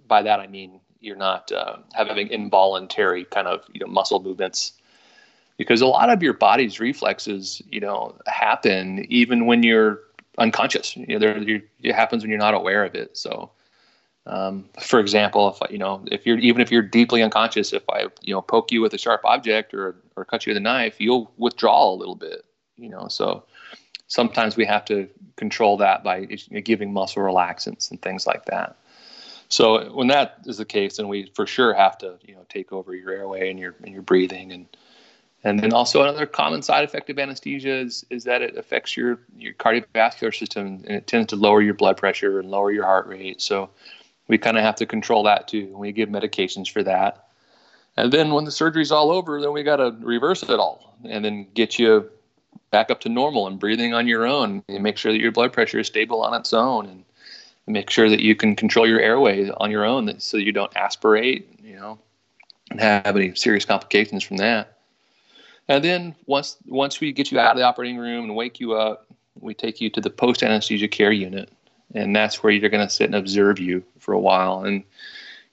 by 0.08 0.22
that 0.22 0.42
i 0.42 0.48
mean 0.48 0.82
you're 1.00 1.16
not 1.16 1.52
uh, 1.52 1.78
having 1.94 2.28
involuntary 2.30 3.24
kind 3.26 3.48
of 3.48 3.64
you 3.72 3.80
know 3.80 3.88
muscle 3.88 4.22
movements 4.22 4.74
because 5.58 5.82
a 5.82 5.88
lot 5.88 6.10
of 6.10 6.24
your 6.24 6.34
body's 6.34 6.80
reflexes, 6.80 7.62
you 7.70 7.80
know, 7.80 8.16
happen 8.28 9.06
even 9.10 9.46
when 9.46 9.64
you're 9.64 10.00
unconscious. 10.38 10.96
You 10.98 11.08
know, 11.08 11.20
there 11.20 11.62
it 11.82 11.96
happens 11.96 12.24
when 12.24 12.30
you're 12.30 12.40
not 12.40 12.54
aware 12.54 12.84
of 12.84 12.96
it. 12.96 13.18
So, 13.18 13.52
um, 14.26 14.70
for 14.80 15.00
example, 15.00 15.50
if 15.50 15.72
you 15.72 15.78
know, 15.78 16.04
if 16.10 16.26
you're 16.26 16.38
even 16.38 16.62
if 16.62 16.72
you're 16.72 16.82
deeply 16.82 17.22
unconscious, 17.22 17.74
if 17.74 17.84
I 17.90 18.08
you 18.22 18.34
know 18.34 18.42
poke 18.42 18.72
you 18.72 18.82
with 18.82 18.94
a 18.94 18.98
sharp 18.98 19.22
object 19.26 19.74
or 19.74 19.96
or 20.16 20.24
cut 20.24 20.46
you 20.46 20.52
with 20.52 20.58
a 20.58 20.62
knife, 20.62 20.96
you'll 21.00 21.32
withdraw 21.38 21.92
a 21.92 21.96
little 21.96 22.16
bit. 22.16 22.46
You 22.78 22.90
know, 22.90 23.08
so 23.10 23.44
sometimes 24.08 24.56
we 24.56 24.66
have 24.66 24.86
to 24.86 25.10
control 25.36 25.78
that 25.78 26.04
by 26.04 26.26
giving 26.26 26.94
muscle 26.94 27.22
relaxants 27.22 27.92
and 27.92 28.02
things 28.02 28.26
like 28.26 28.46
that. 28.46 28.78
So 29.50 29.92
when 29.94 30.08
that 30.08 30.38
is 30.46 30.58
the 30.58 30.66
case, 30.66 30.98
then 30.98 31.10
we 31.10 31.30
for 31.36 31.46
sure 31.46 31.74
have 31.74 31.98
to 31.98 32.18
you 32.26 32.34
know 32.34 32.46
take 32.48 32.72
over 32.72 32.96
your 32.96 33.12
airway 33.12 33.50
and 33.50 33.60
your 33.60 33.76
and 33.84 33.92
your 33.92 34.04
breathing 34.04 34.54
and 34.54 34.68
and 35.44 35.60
then 35.60 35.74
also 35.74 36.02
another 36.02 36.26
common 36.26 36.62
side 36.62 36.86
effect 36.86 37.10
of 37.10 37.20
anesthesia 37.20 37.76
is, 37.76 38.06
is 38.10 38.24
that 38.24 38.42
it 38.42 38.56
affects 38.56 38.96
your, 38.96 39.20
your 39.38 39.54
cardiovascular 39.54 40.34
system 40.34 40.82
and 40.88 40.96
it 40.96 41.06
tends 41.06 41.28
to 41.28 41.36
lower 41.36 41.62
your 41.62 41.74
blood 41.74 41.98
pressure 41.98 42.40
and 42.40 42.50
lower 42.50 42.72
your 42.72 42.86
heart 42.86 43.08
rate. 43.08 43.42
So 43.42 43.70
we 44.28 44.38
kind 44.38 44.58
of 44.58 44.64
have 44.64 44.76
to 44.76 44.86
control 44.86 45.24
that 45.24 45.48
too. 45.48 45.76
We 45.76 45.92
give 45.92 46.10
medications 46.10 46.72
for 46.72 46.84
that. 46.84 47.28
And 47.96 48.12
then 48.12 48.34
when 48.34 48.46
the 48.46 48.52
surgery's 48.52 48.92
all 48.92 49.12
over, 49.12 49.40
then 49.40 49.54
we 49.54 49.64
got 49.64 49.78
to 49.78 49.96
reverse 50.00 50.44
it 50.44 50.60
all 50.60 50.96
and 51.08 51.24
then 51.24 51.48
get 51.54 51.78
you 51.78 52.10
back 52.72 52.90
up 52.90 53.02
to 53.02 53.10
normal 53.10 53.48
and 53.48 53.60
breathing 53.60 53.94
on 53.94 54.08
your 54.08 54.26
own 54.26 54.64
and 54.68 54.84
make 54.84 54.98
sure 54.98 55.12
that 55.12 55.22
your 55.22 55.32
blood 55.32 55.54
pressure 55.54 55.80
is 55.80 55.88
stable 55.88 56.24
on 56.24 56.34
its 56.34 56.54
own 56.54 56.88
and 56.88 57.04
make 57.68 57.90
sure 57.90 58.10
that 58.10 58.20
you 58.20 58.36
can 58.36 58.56
control 58.56 58.88
your 58.88 59.00
airway 59.00 59.50
on 59.58 59.72
your 59.72 59.86
own 59.86 60.20
so 60.20 60.38
you 60.38 60.52
don't 60.52 60.76
aspirate, 60.76 61.48
you 61.64 61.76
know, 61.76 62.00
and 62.72 62.80
have 62.80 63.16
any 63.16 63.36
serious 63.36 63.66
complications 63.66 64.24
from 64.24 64.38
that. 64.38 64.78
And 65.68 65.84
then 65.84 66.16
once 66.26 66.58
once 66.68 67.00
we 67.00 67.12
get 67.14 67.32
you 67.32 67.40
out 67.40 67.52
of 67.52 67.58
the 67.58 67.64
operating 67.64 67.98
room 67.98 68.26
and 68.26 68.36
wake 68.36 68.60
you 68.60 68.74
up, 68.74 69.08
we 69.40 69.54
take 69.54 69.80
you 69.80 69.90
to 69.92 70.02
the 70.02 70.10
post 70.10 70.44
anesthesia 70.44 70.88
care 70.88 71.12
unit, 71.12 71.50
and 71.94 72.16
that's 72.16 72.42
where 72.42 72.52
you're 72.52 72.70
going 72.70 72.86
to 72.86 72.94
sit 72.94 73.06
and 73.06 73.16
observe 73.16 73.60
you 73.60 73.84
for 74.00 74.14
a 74.14 74.20
while. 74.20 74.64
And 74.64 74.84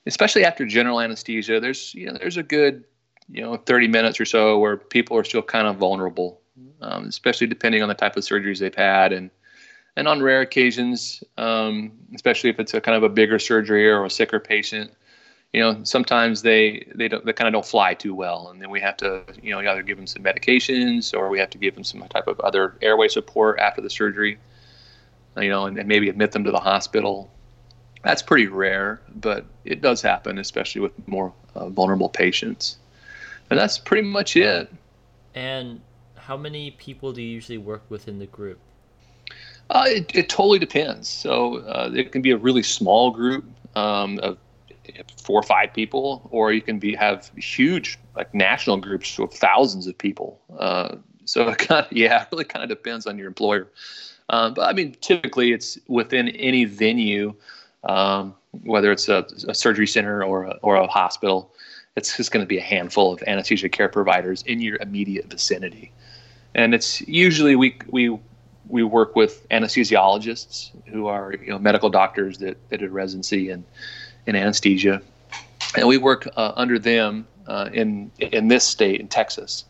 especially 0.06 0.44
after 0.44 0.64
general 0.64 1.00
anesthesia, 1.00 1.60
there's 1.60 1.94
you 1.94 2.06
know 2.06 2.16
there's 2.18 2.36
a 2.36 2.42
good 2.42 2.84
you 3.30 3.42
know 3.42 3.56
30 3.56 3.88
minutes 3.88 4.20
or 4.20 4.24
so 4.24 4.58
where 4.58 4.76
people 4.76 5.16
are 5.16 5.24
still 5.24 5.42
kind 5.42 5.66
of 5.66 5.76
vulnerable, 5.76 6.40
um, 6.80 7.04
especially 7.04 7.46
depending 7.46 7.82
on 7.82 7.88
the 7.88 7.94
type 7.94 8.16
of 8.16 8.24
surgeries 8.24 8.58
they've 8.58 8.74
had. 8.74 9.12
And 9.12 9.30
and 9.96 10.08
on 10.08 10.22
rare 10.22 10.40
occasions, 10.40 11.22
um, 11.36 11.92
especially 12.14 12.50
if 12.50 12.58
it's 12.60 12.74
a 12.74 12.80
kind 12.80 12.96
of 12.96 13.02
a 13.02 13.08
bigger 13.08 13.38
surgery 13.38 13.90
or 13.90 14.04
a 14.04 14.10
sicker 14.10 14.40
patient, 14.40 14.92
you 15.52 15.60
know, 15.60 15.80
sometimes 15.82 16.42
they 16.42 16.86
they 16.94 17.08
don't 17.08 17.24
they 17.26 17.32
kind 17.32 17.48
of 17.48 17.52
don't 17.52 17.66
fly 17.66 17.94
too 17.94 18.14
well, 18.14 18.48
and 18.48 18.62
then 18.62 18.70
we 18.70 18.80
have 18.80 18.96
to 18.98 19.24
you 19.42 19.52
know 19.52 19.60
either 19.60 19.82
give 19.82 19.96
them 19.96 20.06
some 20.06 20.22
medications 20.22 21.12
or 21.12 21.28
we 21.28 21.38
have 21.38 21.50
to 21.50 21.58
give 21.58 21.74
them 21.74 21.84
some 21.84 22.00
type 22.08 22.28
of 22.28 22.38
other 22.40 22.76
airway 22.82 23.08
support 23.08 23.58
after 23.58 23.80
the 23.80 23.90
surgery, 23.90 24.38
you 25.36 25.48
know, 25.48 25.66
and, 25.66 25.78
and 25.78 25.88
maybe 25.88 26.08
admit 26.08 26.32
them 26.32 26.44
to 26.44 26.50
the 26.50 26.60
hospital. 26.60 27.30
That's 28.02 28.22
pretty 28.22 28.46
rare, 28.46 29.00
but 29.16 29.44
it 29.64 29.82
does 29.82 30.00
happen, 30.00 30.38
especially 30.38 30.80
with 30.80 30.92
more 31.06 31.32
uh, 31.54 31.68
vulnerable 31.68 32.08
patients. 32.08 32.78
And 33.50 33.58
that's 33.58 33.78
pretty 33.78 34.06
much 34.06 34.36
it. 34.36 34.72
And 35.34 35.80
how 36.16 36.36
many 36.36 36.72
people 36.72 37.12
do 37.12 37.20
you 37.20 37.28
usually 37.28 37.58
work 37.58 37.82
with 37.88 38.08
in 38.08 38.18
the 38.18 38.26
group? 38.26 38.58
Uh, 39.70 39.84
it, 39.86 40.14
it 40.14 40.28
totally 40.28 40.58
depends. 40.58 41.08
So 41.08 41.58
uh, 41.58 41.90
it 41.94 42.12
can 42.12 42.22
be 42.22 42.30
a 42.30 42.36
really 42.36 42.62
small 42.62 43.10
group 43.10 43.44
um, 43.76 44.18
of 44.20 44.38
four 45.22 45.38
or 45.38 45.42
five 45.42 45.72
people, 45.72 46.28
or 46.30 46.52
you 46.52 46.62
can 46.62 46.78
be 46.78 46.94
have 46.94 47.30
huge 47.36 47.98
like 48.16 48.34
national 48.34 48.78
groups 48.78 49.18
with 49.18 49.32
thousands 49.32 49.86
of 49.86 49.96
people. 49.96 50.40
Uh, 50.58 50.96
so 51.24 51.48
it 51.48 51.58
kind 51.68 51.86
of, 51.86 51.92
yeah, 51.92 52.22
it 52.22 52.28
really 52.32 52.44
kind 52.44 52.62
of 52.62 52.68
depends 52.68 53.06
on 53.06 53.18
your 53.18 53.28
employer. 53.28 53.68
Um, 54.30 54.54
but 54.54 54.62
I 54.62 54.72
mean, 54.72 54.96
typically 55.00 55.52
it's 55.52 55.78
within 55.88 56.28
any 56.28 56.64
venue, 56.64 57.34
um, 57.84 58.34
whether 58.62 58.92
it's 58.92 59.08
a, 59.08 59.26
a, 59.48 59.54
surgery 59.54 59.88
center 59.88 60.22
or 60.22 60.44
a, 60.44 60.58
or 60.62 60.76
a 60.76 60.86
hospital. 60.86 61.52
It's 61.96 62.16
just 62.16 62.30
going 62.30 62.44
to 62.44 62.48
be 62.48 62.56
a 62.56 62.62
handful 62.62 63.12
of 63.12 63.22
anesthesia 63.26 63.68
care 63.68 63.88
providers 63.88 64.42
in 64.42 64.60
your 64.60 64.76
immediate 64.80 65.28
vicinity, 65.28 65.92
and 66.54 66.72
it's 66.72 67.00
usually 67.02 67.56
we 67.56 67.76
we 67.88 68.16
we 68.68 68.84
work 68.84 69.16
with 69.16 69.46
anesthesiologists 69.48 70.70
who 70.86 71.08
are 71.08 71.34
you 71.34 71.50
know 71.50 71.58
medical 71.58 71.90
doctors 71.90 72.38
that, 72.38 72.56
that 72.70 72.78
did 72.78 72.92
residency 72.92 73.50
and 73.50 73.64
in 74.26 74.36
anesthesia, 74.36 75.02
and 75.76 75.88
we 75.88 75.98
work 75.98 76.28
uh, 76.36 76.52
under 76.54 76.78
them 76.78 77.26
uh, 77.48 77.68
in 77.72 78.12
in 78.20 78.46
this 78.46 78.64
state 78.64 79.00
in 79.00 79.08
Texas. 79.08 79.64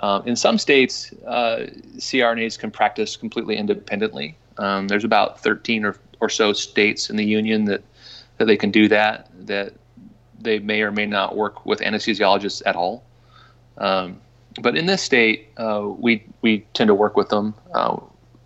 Um, 0.00 0.26
in 0.26 0.36
some 0.36 0.58
states, 0.58 1.12
uh, 1.26 1.66
CRNAs 1.96 2.58
can 2.58 2.70
practice 2.70 3.16
completely 3.16 3.56
independently. 3.56 4.36
Um, 4.56 4.88
there's 4.88 5.04
about 5.04 5.40
13 5.40 5.84
or, 5.84 5.96
or 6.20 6.28
so 6.28 6.52
states 6.52 7.10
in 7.10 7.16
the 7.16 7.24
union 7.24 7.66
that 7.66 7.82
that 8.38 8.46
they 8.46 8.56
can 8.56 8.70
do 8.70 8.88
that. 8.88 9.28
That 9.46 9.74
they 10.40 10.58
may 10.58 10.82
or 10.82 10.90
may 10.90 11.06
not 11.06 11.36
work 11.36 11.66
with 11.66 11.80
anesthesiologists 11.80 12.62
at 12.64 12.76
all. 12.76 13.04
Um, 13.76 14.20
but 14.60 14.76
in 14.76 14.86
this 14.86 15.02
state, 15.02 15.50
uh, 15.58 15.86
we 15.86 16.24
we 16.40 16.60
tend 16.72 16.88
to 16.88 16.94
work 16.94 17.16
with 17.16 17.28
them. 17.28 17.54
Uh, 17.74 17.98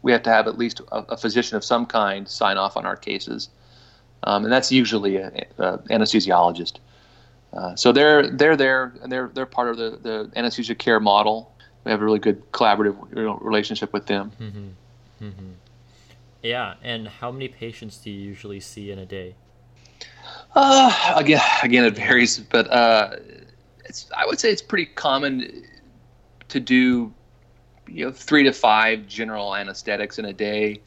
we 0.03 0.13
have 0.13 0.25
to 0.25 0.31
have 0.31 0.49
at 0.49 0.59
least 0.59 0.81
a, 0.93 0.97
a, 1.11 1.17
physician 1.17 1.57
of 1.57 1.65
some 1.65 1.87
kind 1.87 2.29
sign 2.29 2.59
off 2.59 2.77
on 2.77 2.85
our 2.85 2.97
cases 2.97 3.49
um, 4.27 4.45
and 4.45 4.53
that's 4.53 4.73
usually 4.73 5.17
an 5.17 5.33
anesthesiologist. 5.59 6.79
Uh, 7.55 7.75
so 7.77 7.93
they're 7.93 8.29
they're 8.31 8.57
there 8.57 8.95
and 9.03 9.11
they're 9.11 9.31
they're 9.33 9.47
part 9.47 9.69
of 9.69 9.77
the, 9.77 9.99
the 10.03 10.31
anesthesia 10.37 10.75
care 10.75 11.01
model. 11.01 11.55
We 11.85 11.91
have 11.91 12.01
a 12.01 12.05
really 12.05 12.19
good 12.19 12.51
collaborative 12.53 12.97
you 13.17 13.23
know, 13.23 13.39
relationship 13.43 13.93
with 13.93 14.07
them. 14.07 14.33
Mm-hmm. 14.41 15.27
Mm-hmm. 15.27 15.51
Yeah, 16.43 16.75
and 16.83 17.09
how 17.09 17.31
many 17.31 17.49
patients 17.49 17.99
do 17.99 18.11
you 18.11 18.21
usually 18.21 18.61
see 18.61 18.91
in 18.91 18.99
a 18.99 19.07
day? 19.07 19.35
Uh, 20.55 21.15
again, 21.17 21.41
again, 21.63 21.85
it 21.85 21.95
varies, 21.95 22.39
but 22.39 22.71
uh, 22.71 23.17
it's 23.85 24.11
I 24.17 24.27
would 24.27 24.41
say 24.41 24.51
it's 24.51 24.63
pretty 24.63 24.87
common 24.87 25.65
to 26.49 26.61
do 26.61 27.13
you 27.87 28.07
know 28.07 28.13
three 28.13 28.43
to 28.45 28.53
five 28.53 29.07
general 29.07 29.55
anesthetics 29.55 30.19
in 30.19 30.25
a 30.25 30.33
day 30.33 30.81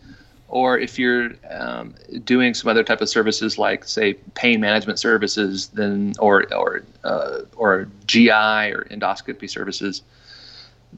or 0.49 0.77
if 0.77 0.97
you're 0.97 1.31
um, 1.49 1.93
doing 2.23 2.53
some 2.53 2.69
other 2.69 2.83
type 2.83 3.01
of 3.01 3.09
services 3.09 3.57
like 3.57 3.83
say 3.83 4.13
pain 4.33 4.59
management 4.59 4.99
services 4.99 5.67
then 5.69 6.13
or 6.19 6.51
or 6.53 6.83
uh, 7.03 7.39
or 7.55 7.89
GI 8.05 8.31
or 8.31 8.87
endoscopy 8.89 9.49
services 9.49 10.01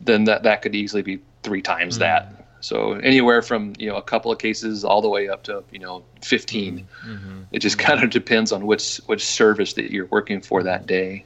then 0.01 0.25
that 0.25 0.43
that 0.43 0.61
could 0.61 0.75
easily 0.75 1.01
be 1.01 1.19
three 1.43 1.61
times 1.61 1.95
mm-hmm. 1.95 2.01
that 2.01 2.45
so 2.61 2.93
anywhere 2.93 3.41
from 3.41 3.73
you 3.79 3.87
know 3.87 3.95
a 3.95 4.01
couple 4.01 4.31
of 4.31 4.37
cases 4.37 4.83
all 4.83 5.01
the 5.01 5.09
way 5.09 5.29
up 5.29 5.43
to 5.43 5.63
you 5.71 5.79
know 5.79 6.03
15 6.21 6.87
mm-hmm. 7.05 7.41
it 7.51 7.59
just 7.59 7.77
kind 7.79 8.03
of 8.03 8.09
depends 8.09 8.51
on 8.51 8.65
which 8.65 8.97
which 9.07 9.25
service 9.25 9.73
that 9.73 9.91
you're 9.91 10.07
working 10.07 10.41
for 10.41 10.63
that 10.63 10.85
day 10.85 11.25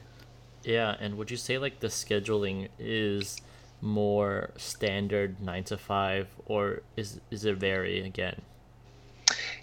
yeah 0.62 0.96
and 1.00 1.16
would 1.18 1.30
you 1.30 1.36
say 1.36 1.58
like 1.58 1.80
the 1.80 1.88
scheduling 1.88 2.68
is 2.78 3.40
more 3.84 4.50
standard 4.56 5.40
nine 5.40 5.64
to 5.64 5.76
five, 5.76 6.28
or 6.46 6.82
is 6.96 7.20
is 7.30 7.44
it 7.44 7.56
vary 7.56 8.00
again? 8.00 8.40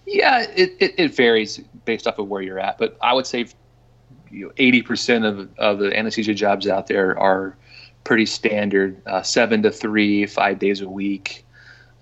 Yeah, 0.06 0.46
it, 0.56 0.76
it, 0.80 0.96
it 0.98 1.16
varies 1.16 1.60
based 1.86 2.08
off 2.08 2.20
of 2.20 2.28
where 2.28 2.42
you're 2.42 2.60
at, 2.60 2.78
but 2.78 2.98
I 3.02 3.14
would 3.14 3.28
say 3.28 3.48
you 4.32 4.46
know, 4.48 4.52
80% 4.54 5.26
of, 5.28 5.50
of 5.58 5.80
the 5.80 5.98
anesthesia 5.98 6.34
jobs 6.34 6.68
out 6.68 6.88
there 6.88 7.18
are 7.20 7.56
pretty 8.04 8.26
standard 8.26 9.02
uh, 9.06 9.22
seven 9.22 9.62
to 9.64 9.72
three, 9.72 10.26
five 10.26 10.60
days 10.60 10.82
a 10.82 10.90
week. 10.90 11.46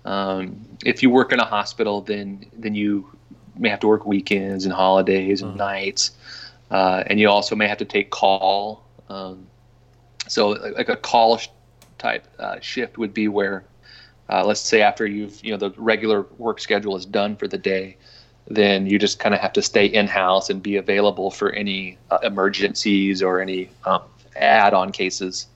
Um, 0.04 0.66
if 0.84 1.02
you 1.02 1.10
work 1.10 1.32
in 1.32 1.40
a 1.40 1.44
hospital, 1.44 2.00
then 2.00 2.46
then 2.56 2.74
you 2.74 3.10
may 3.58 3.68
have 3.68 3.80
to 3.80 3.86
work 3.86 4.06
weekends 4.06 4.64
and 4.64 4.72
holidays 4.72 5.42
and 5.42 5.50
mm-hmm. 5.50 5.58
nights, 5.58 6.12
uh, 6.70 7.04
and 7.06 7.20
you 7.20 7.28
also 7.28 7.54
may 7.54 7.68
have 7.68 7.78
to 7.78 7.84
take 7.84 8.10
call. 8.10 8.82
Um, 9.10 9.46
so, 10.26 10.50
like 10.50 10.88
a 10.88 10.96
call 10.96 11.38
type 12.00 12.26
uh, 12.38 12.58
shift 12.60 12.98
would 12.98 13.14
be 13.14 13.28
where, 13.28 13.64
uh, 14.28 14.44
let's 14.44 14.60
say, 14.60 14.82
after 14.82 15.06
you've 15.06 15.44
you 15.44 15.52
know 15.52 15.56
the 15.56 15.70
regular 15.76 16.22
work 16.38 16.60
schedule 16.60 16.96
is 16.96 17.06
done 17.06 17.36
for 17.36 17.46
the 17.46 17.58
day, 17.58 17.96
then 18.48 18.86
you 18.86 18.98
just 18.98 19.20
kind 19.20 19.34
of 19.34 19.40
have 19.40 19.52
to 19.52 19.62
stay 19.62 19.86
in 19.86 20.08
house 20.08 20.50
and 20.50 20.62
be 20.62 20.76
available 20.76 21.30
for 21.30 21.52
any 21.52 21.98
uh, 22.10 22.18
emergencies 22.22 23.22
or 23.22 23.40
any 23.40 23.70
um, 23.84 24.02
add-on 24.34 24.90
cases 24.90 25.46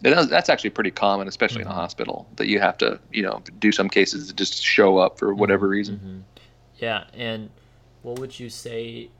that's 0.00 0.48
actually 0.48 0.70
pretty 0.70 0.90
common, 0.90 1.28
especially 1.28 1.62
mm-hmm. 1.62 1.68
in 1.68 1.68
a 1.68 1.70
mm-hmm. 1.70 1.80
hospital, 1.80 2.28
that 2.36 2.48
you 2.48 2.60
have 2.60 2.76
to, 2.78 3.00
you 3.12 3.22
know, 3.22 3.42
do 3.58 3.72
some 3.72 3.88
cases 3.88 4.32
just 4.32 4.62
show 4.62 4.98
up 4.98 5.18
for 5.18 5.34
whatever 5.34 5.66
mm-hmm. 5.66 5.72
reason. 5.72 5.96
Mm-hmm. 5.96 6.18
Yeah, 6.78 7.04
and 7.14 7.50
what 8.02 8.18
would 8.18 8.38
you 8.38 8.50
say? 8.50 9.10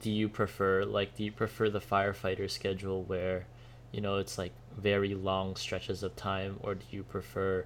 Do 0.00 0.10
you 0.10 0.28
prefer 0.28 0.84
like 0.84 1.16
do 1.16 1.24
you 1.24 1.32
prefer 1.32 1.70
the 1.70 1.80
firefighter 1.80 2.50
schedule 2.50 3.02
where, 3.02 3.46
you 3.92 4.00
know, 4.00 4.18
it's 4.18 4.38
like 4.38 4.52
very 4.78 5.14
long 5.14 5.56
stretches 5.56 6.02
of 6.02 6.14
time, 6.16 6.58
or 6.62 6.74
do 6.74 6.84
you 6.90 7.02
prefer 7.02 7.64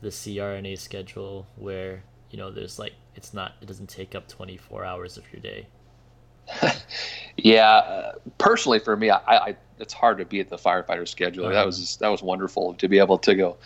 the 0.00 0.08
CRNA 0.08 0.78
schedule 0.78 1.46
where 1.56 2.02
you 2.30 2.38
know 2.38 2.50
there's 2.50 2.78
like 2.78 2.92
it's 3.14 3.34
not 3.34 3.52
it 3.60 3.66
doesn't 3.66 3.88
take 3.88 4.14
up 4.14 4.28
24 4.28 4.84
hours 4.84 5.16
of 5.16 5.24
your 5.32 5.40
day? 5.40 5.66
yeah, 7.36 7.68
uh, 7.68 8.12
personally 8.38 8.78
for 8.78 8.96
me, 8.96 9.10
I, 9.10 9.20
I 9.26 9.56
it's 9.78 9.92
hard 9.92 10.18
to 10.18 10.24
be 10.24 10.40
at 10.40 10.48
the 10.48 10.56
firefighter 10.56 11.06
schedule. 11.06 11.48
That 11.48 11.66
was 11.66 11.78
just, 11.78 12.00
that 12.00 12.08
was 12.08 12.22
wonderful 12.22 12.74
to 12.74 12.88
be 12.88 12.98
able 12.98 13.18
to 13.18 13.34
go, 13.34 13.56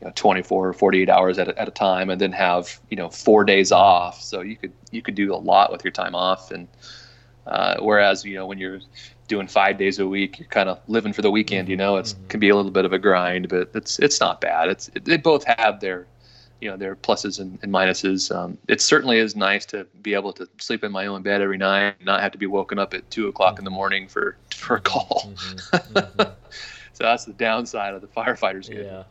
you 0.00 0.06
know, 0.06 0.12
24 0.14 0.68
or 0.68 0.72
48 0.72 1.08
hours 1.08 1.38
at 1.38 1.48
a, 1.48 1.58
at 1.58 1.68
a 1.68 1.70
time, 1.70 2.10
and 2.10 2.20
then 2.20 2.32
have 2.32 2.80
you 2.90 2.96
know 2.96 3.08
four 3.10 3.44
days 3.44 3.72
off. 3.72 4.20
So 4.20 4.40
you 4.40 4.56
could 4.56 4.72
you 4.90 5.02
could 5.02 5.14
do 5.14 5.34
a 5.34 5.36
lot 5.36 5.72
with 5.72 5.84
your 5.84 5.92
time 5.92 6.14
off, 6.14 6.50
and 6.50 6.68
uh, 7.46 7.76
whereas 7.80 8.24
you 8.24 8.34
know 8.34 8.46
when 8.46 8.58
you're 8.58 8.80
doing 9.30 9.46
five 9.46 9.78
days 9.78 10.00
a 10.00 10.06
week, 10.06 10.40
you're 10.40 10.48
kind 10.48 10.68
of 10.68 10.80
living 10.88 11.12
for 11.12 11.22
the 11.22 11.30
weekend. 11.30 11.68
You 11.68 11.76
know, 11.76 11.96
it 11.96 12.06
mm-hmm. 12.06 12.26
can 12.26 12.40
be 12.40 12.48
a 12.48 12.56
little 12.56 12.72
bit 12.72 12.84
of 12.84 12.92
a 12.92 12.98
grind, 12.98 13.48
but 13.48 13.70
it's 13.74 13.98
it's 14.00 14.20
not 14.20 14.40
bad. 14.40 14.68
It's 14.68 14.90
it, 14.94 15.04
they 15.06 15.16
both 15.16 15.44
have 15.44 15.80
their 15.80 16.06
you 16.60 16.68
know 16.68 16.76
there 16.76 16.90
are 16.90 16.96
pluses 16.96 17.38
and, 17.40 17.58
and 17.62 17.72
minuses. 17.72 18.34
Um, 18.34 18.58
it 18.68 18.80
certainly 18.82 19.18
is 19.18 19.36
nice 19.36 19.64
to 19.66 19.84
be 20.02 20.14
able 20.14 20.32
to 20.34 20.48
sleep 20.58 20.82
in 20.84 20.90
my 20.92 21.06
own 21.06 21.22
bed 21.22 21.40
every 21.40 21.56
night, 21.56 21.94
and 21.98 22.06
not 22.06 22.20
have 22.20 22.32
to 22.32 22.38
be 22.38 22.46
woken 22.46 22.78
up 22.78 22.92
at 22.92 23.08
two 23.10 23.28
o'clock 23.28 23.58
in 23.58 23.64
the 23.64 23.70
morning 23.70 24.08
for 24.08 24.36
for 24.54 24.76
a 24.76 24.80
call. 24.80 25.22
Mm-hmm. 25.26 25.76
Mm-hmm. 25.96 26.20
so 26.92 27.04
that's 27.04 27.24
the 27.24 27.32
downside 27.32 27.94
of 27.94 28.02
the 28.02 28.08
firefighters. 28.08 28.68
Yeah. 28.68 29.04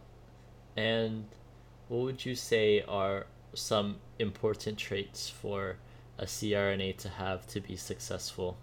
And 0.75 1.25
what 1.87 2.01
would 2.01 2.25
you 2.25 2.35
say 2.35 2.83
are 2.87 3.25
some 3.53 3.97
important 4.19 4.77
traits 4.77 5.29
for 5.29 5.77
a 6.17 6.25
CRNA 6.25 6.97
to 6.97 7.09
have 7.09 7.47
to 7.47 7.61
be 7.61 7.77
successful? 7.77 8.57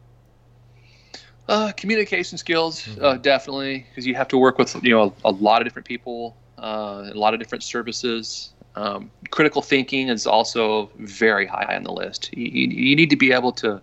Uh, 1.49 1.71
communication 1.73 2.37
skills, 2.37 2.83
mm-hmm. 2.83 3.05
uh, 3.05 3.17
definitely, 3.19 3.87
because 3.89 4.05
you 4.05 4.17
have 4.17 4.27
to 4.27 4.37
work 4.37 4.59
with 4.59 4.75
you 4.83 4.91
know 4.91 5.15
a, 5.25 5.31
a 5.31 5.31
lot 5.31 5.63
of 5.63 5.67
different 5.67 5.87
people, 5.87 6.37
uh, 6.59 7.09
a 7.13 7.19
lot 7.19 7.35
of 7.35 7.41
different 7.41 7.63
services. 7.63 8.53
Um, 8.75 9.11
critical 9.31 9.63
thinking 9.63 10.09
is 10.09 10.27
also 10.27 10.91
very 10.99 11.47
high 11.47 11.77
on 11.77 11.85
the 11.85 11.93
list. 11.93 12.37
You, 12.37 12.47
you 12.47 12.97
need 12.97 13.11
to 13.11 13.17
be 13.17 13.33
able 13.33 13.53
to, 13.53 13.81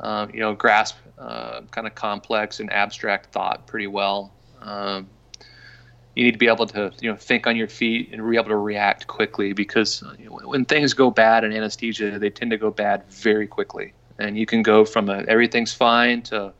uh, 0.00 0.26
you 0.34 0.40
know, 0.40 0.54
grasp 0.54 0.96
uh, 1.18 1.62
kind 1.70 1.86
of 1.86 1.94
complex 1.94 2.60
and 2.60 2.70
abstract 2.72 3.32
thought 3.32 3.66
pretty 3.66 3.86
well. 3.86 4.32
Um, 4.60 5.08
you 6.14 6.24
need 6.24 6.32
to 6.32 6.38
be 6.38 6.48
able 6.48 6.66
to, 6.66 6.92
you 7.00 7.10
know, 7.10 7.16
think 7.16 7.46
on 7.46 7.56
your 7.56 7.68
feet 7.68 8.10
and 8.12 8.28
be 8.28 8.36
able 8.36 8.48
to 8.48 8.56
react 8.56 9.06
quickly 9.06 9.52
because 9.52 10.02
you 10.18 10.26
know, 10.26 10.40
when 10.44 10.64
things 10.64 10.92
go 10.92 11.10
bad 11.10 11.44
in 11.44 11.52
anesthesia, 11.52 12.18
they 12.18 12.28
tend 12.28 12.50
to 12.50 12.58
go 12.58 12.70
bad 12.70 13.04
very 13.08 13.46
quickly, 13.46 13.94
and 14.18 14.36
you 14.36 14.46
can 14.46 14.62
go 14.62 14.84
from 14.84 15.08
a 15.08 15.22
everything's 15.28 15.72
fine 15.72 16.20
to 16.22 16.52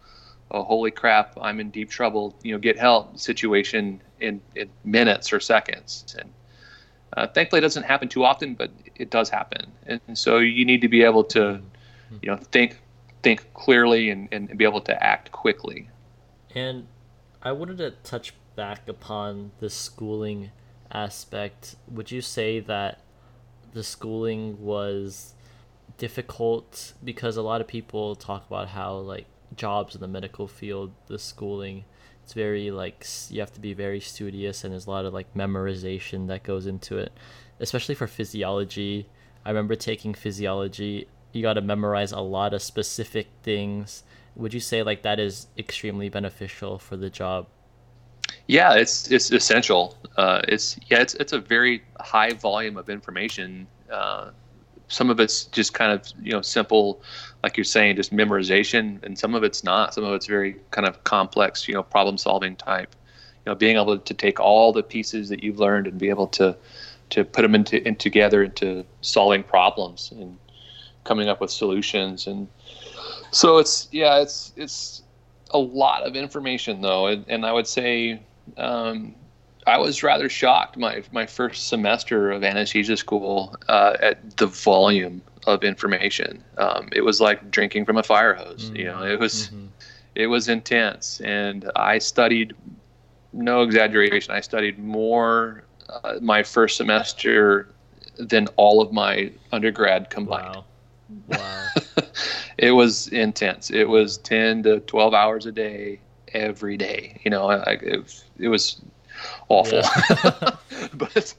a 0.53 0.62
holy 0.62 0.91
crap, 0.91 1.37
I'm 1.41 1.59
in 1.61 1.71
deep 1.71 1.91
trouble, 1.91 2.37
you 2.43 2.53
know, 2.53 2.59
get 2.59 2.79
help 2.79 3.19
situation 3.19 4.01
in, 4.21 4.41
in 4.55 4.71
minutes 4.85 5.33
or 5.33 5.41
seconds. 5.41 6.15
And 6.19 6.33
uh, 7.17 7.27
thankfully, 7.27 7.59
it 7.59 7.62
doesn't 7.62 7.83
happen 7.83 8.09
too 8.09 8.25
often, 8.25 8.55
but 8.55 8.71
it 8.97 9.11
does 9.11 9.29
happen, 9.29 9.73
and 9.87 10.01
so 10.15 10.38
you 10.38 10.65
need 10.65 10.81
to 10.83 10.88
be 10.88 11.03
able 11.03 11.25
to, 11.25 11.61
you 12.23 12.31
know, 12.31 12.37
think 12.37 12.79
think 13.23 13.53
clearly 13.55 14.11
and, 14.11 14.29
and 14.33 14.57
be 14.57 14.65
able 14.65 14.81
to 14.81 15.03
act 15.03 15.31
quickly. 15.31 15.88
And 16.55 16.87
I 17.43 17.53
wanted 17.53 17.79
to 17.79 17.93
touch 18.03 18.35
back 18.57 18.88
upon 18.88 19.53
the 19.61 19.71
schooling 19.71 20.51
aspect. 20.91 21.77
Would 21.88 22.11
you 22.11 22.21
say 22.21 22.61
that 22.61 23.01
the 23.73 23.83
schooling 23.83 24.62
was 24.62 25.35
difficult 25.99 26.93
because 27.05 27.37
a 27.37 27.43
lot 27.43 27.61
of 27.61 27.67
people 27.67 28.17
talk 28.17 28.47
about 28.47 28.69
how 28.69 28.95
like 28.95 29.27
jobs 29.57 29.95
in 29.95 30.01
the 30.01 30.09
medical 30.09 30.47
field, 30.47 30.93
the 31.07 31.19
schooling 31.19 31.85
it's 32.23 32.35
very 32.35 32.71
like 32.71 33.07
you 33.31 33.41
have 33.41 33.53
to 33.53 33.61
be 33.61 33.75
very 33.75 34.01
studious 34.01 34.65
and 34.65 34.73
there's 34.73 34.87
a 34.87 34.91
lot 34.91 35.05
of 35.05 35.12
like 35.12 35.35
memorization 35.35 36.29
that 36.29 36.43
goes 36.43 36.67
into 36.67 36.99
it 36.99 37.12
especially 37.61 37.95
for 37.95 38.07
physiology. 38.07 39.09
I 39.45 39.51
remember 39.51 39.75
taking 39.75 40.15
physiology 40.15 41.09
you 41.33 41.43
got 41.43 41.55
to 41.55 41.62
memorize 41.62 42.12
a 42.12 42.21
lot 42.21 42.53
of 42.53 42.62
specific 42.62 43.29
things. 43.43 44.03
Would 44.37 44.53
you 44.53 44.61
say 44.61 44.83
like 44.83 45.03
that 45.03 45.19
is 45.19 45.47
extremely 45.59 46.09
beneficial 46.09 46.79
for 46.79 46.97
the 46.97 47.11
job? 47.11 47.47
Yeah 48.47 48.75
it's 48.75 49.11
it's 49.11 49.31
essential. 49.33 49.97
Uh, 50.17 50.43
it's 50.49 50.79
yeah 50.88 51.01
it's 51.01 51.15
it's 51.15 51.33
a 51.33 51.41
very 51.41 51.83
high 52.01 52.33
volume 52.33 52.77
of 52.77 52.88
information 52.88 53.67
uh, 53.91 54.31
some 54.93 55.11
of 55.11 55.19
it's 55.19 55.45
just 55.47 55.73
kind 55.73 55.91
of 55.91 56.07
you 56.23 56.33
know 56.33 56.43
simple 56.43 57.03
like 57.43 57.57
you're 57.57 57.65
saying 57.65 57.97
just 57.97 58.13
memorization 58.13 59.03
and 59.03 59.19
some 59.19 59.35
of 59.35 59.43
it's 59.43 59.65
not. 59.65 59.95
Some 59.95 60.05
of 60.05 60.15
it's 60.15 60.27
very 60.27 60.57
kind 60.71 60.87
of 60.87 61.03
complex 61.05 61.67
you 61.67 61.75
know 61.75 61.83
problem 61.83 62.19
solving 62.19 62.57
type. 62.57 62.95
You 63.45 63.51
know 63.51 63.55
being 63.55 63.77
able 63.77 63.99
to 63.99 64.15
take 64.15 64.39
all 64.39 64.73
the 64.73 64.83
pieces 64.83 65.29
that 65.31 65.43
you've 65.43 65.59
learned 65.59 65.87
and 65.87 65.99
be 65.99 66.11
able 66.11 66.29
to 66.29 66.57
to 67.11 67.25
put 67.25 67.43
them 67.43 67.55
into 67.55 67.87
in 67.87 67.97
together 67.97 68.45
into 68.45 68.85
solving 69.01 69.43
problems 69.43 70.13
and 70.13 70.39
coming 71.05 71.29
up 71.29 71.41
with 71.41 71.51
solutions. 71.51 72.27
And 72.27 72.47
so 73.31 73.59
it's 73.59 73.89
yeah 73.93 74.21
it's 74.21 74.53
it's 74.57 75.03
a 75.51 75.59
lot 75.59 76.03
of 76.03 76.17
information 76.17 76.83
though. 76.83 77.07
And, 77.07 77.25
and 77.29 77.47
i 77.47 77.53
would 77.53 77.67
say 77.67 78.21
um, 78.57 79.15
I 79.66 79.79
was 79.79 80.03
rather 80.03 80.29
shocked 80.29 80.77
my 80.77 81.03
my 81.12 81.27
first 81.27 81.68
semester 81.68 82.31
of 82.31 82.42
anesthesia 82.42 82.96
school 82.96 83.57
uh, 83.68 83.96
at 84.01 84.37
the 84.37 84.46
volume 84.46 85.22
of 85.46 85.64
information. 85.64 86.42
Um, 86.59 86.88
it 86.92 87.03
was 87.03 87.20
like 87.20 87.51
drinking 87.51 87.85
from 87.85 87.96
a 87.96 88.03
fire 88.03 88.35
hose. 88.35 88.66
Mm-hmm. 88.66 88.77
You 88.77 88.85
know, 88.87 89.03
it 89.05 89.18
was 89.18 89.48
mm-hmm. 89.48 89.66
it 90.14 90.27
was 90.27 90.48
intense, 90.48 91.20
and 91.20 91.70
I 91.77 91.98
studied. 91.98 92.55
No 93.35 93.62
exaggeration. 93.62 94.35
I 94.35 94.40
studied 94.40 94.79
more 94.79 95.64
uh, 95.88 96.18
my 96.20 96.42
first 96.42 96.77
semester 96.77 97.66
than 98.18 98.46
all 98.57 98.83
of 98.83 98.92
my 98.92 99.33
undergrad 99.53 100.11
combined. 100.11 100.57
Wow. 100.57 100.64
Wow. 101.29 101.68
it 102.59 102.72
was 102.72 103.09
intense. 103.09 103.70
It 103.70 103.88
was 103.88 104.18
10 104.18 104.64
to 104.64 104.81
12 104.81 105.14
hours 105.14 105.46
a 105.46 105.53
day 105.53 106.01
every 106.35 106.77
day. 106.77 107.20
You 107.25 107.31
know, 107.31 107.48
I, 107.48 107.72
it, 107.72 108.25
it 108.38 108.48
was 108.48 108.81
awful, 109.49 109.79
yeah. 109.79 110.57
but 110.95 111.35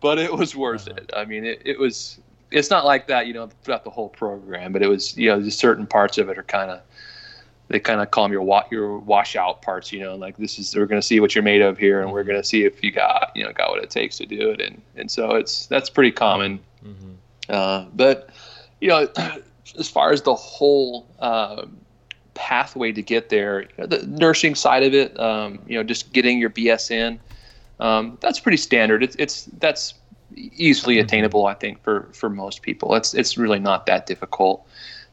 but 0.00 0.18
it 0.18 0.32
was 0.32 0.56
worth 0.56 0.88
uh-huh. 0.88 1.00
it. 1.00 1.10
I 1.16 1.24
mean, 1.24 1.44
it, 1.44 1.62
it 1.64 1.78
was. 1.78 2.18
It's 2.50 2.68
not 2.68 2.84
like 2.84 3.06
that, 3.06 3.28
you 3.28 3.32
know, 3.32 3.48
throughout 3.62 3.84
the 3.84 3.90
whole 3.90 4.08
program, 4.08 4.72
but 4.72 4.82
it 4.82 4.88
was, 4.88 5.16
you 5.16 5.28
know, 5.28 5.40
just 5.40 5.60
certain 5.60 5.86
parts 5.86 6.18
of 6.18 6.28
it 6.28 6.36
are 6.36 6.42
kind 6.42 6.68
of 6.68 6.80
they 7.70 7.78
kind 7.78 8.00
of 8.00 8.10
call 8.10 8.24
them 8.24 8.32
your 8.32 8.42
wa- 8.42 8.66
your 8.72 8.98
washout 8.98 9.62
parts. 9.62 9.92
You 9.92 10.00
know, 10.00 10.16
like 10.16 10.36
this 10.36 10.58
is 10.58 10.74
we're 10.74 10.86
going 10.86 11.00
to 11.00 11.06
see 11.06 11.20
what 11.20 11.34
you're 11.34 11.44
made 11.44 11.62
of 11.62 11.78
here, 11.78 12.02
and 12.02 12.10
we're 12.10 12.22
mm-hmm. 12.22 12.30
going 12.30 12.42
to 12.42 12.48
see 12.48 12.64
if 12.64 12.82
you 12.82 12.90
got 12.90 13.30
you 13.36 13.44
know 13.44 13.52
got 13.52 13.70
what 13.70 13.82
it 13.82 13.90
takes 13.90 14.18
to 14.18 14.26
do 14.26 14.50
it, 14.50 14.60
and 14.60 14.82
and 14.96 15.10
so 15.10 15.36
it's 15.36 15.66
that's 15.66 15.88
pretty 15.88 16.10
common. 16.10 16.58
Mm-hmm. 16.84 17.12
Uh, 17.48 17.86
but 17.94 18.30
you 18.80 18.88
know, 18.88 19.08
as 19.78 19.88
far 19.88 20.10
as 20.10 20.22
the 20.22 20.34
whole 20.34 21.06
um, 21.20 21.78
pathway 22.34 22.92
to 22.92 23.02
get 23.02 23.28
there, 23.28 23.62
you 23.62 23.68
know, 23.78 23.86
the 23.86 24.06
nursing 24.06 24.54
side 24.54 24.82
of 24.82 24.94
it, 24.94 25.18
um, 25.18 25.58
you 25.66 25.76
know, 25.76 25.82
just 25.82 26.12
getting 26.12 26.38
your 26.38 26.50
BSN, 26.50 27.18
um, 27.80 28.18
that's 28.20 28.38
pretty 28.38 28.58
standard. 28.58 29.02
It's 29.02 29.16
it's 29.16 29.44
that's 29.58 29.94
easily 30.36 30.96
mm-hmm. 30.96 31.04
attainable, 31.04 31.46
I 31.46 31.54
think, 31.54 31.82
for 31.82 32.08
for 32.12 32.30
most 32.30 32.62
people. 32.62 32.94
It's 32.94 33.14
it's 33.14 33.36
really 33.36 33.58
not 33.58 33.86
that 33.86 34.06
difficult. 34.06 34.66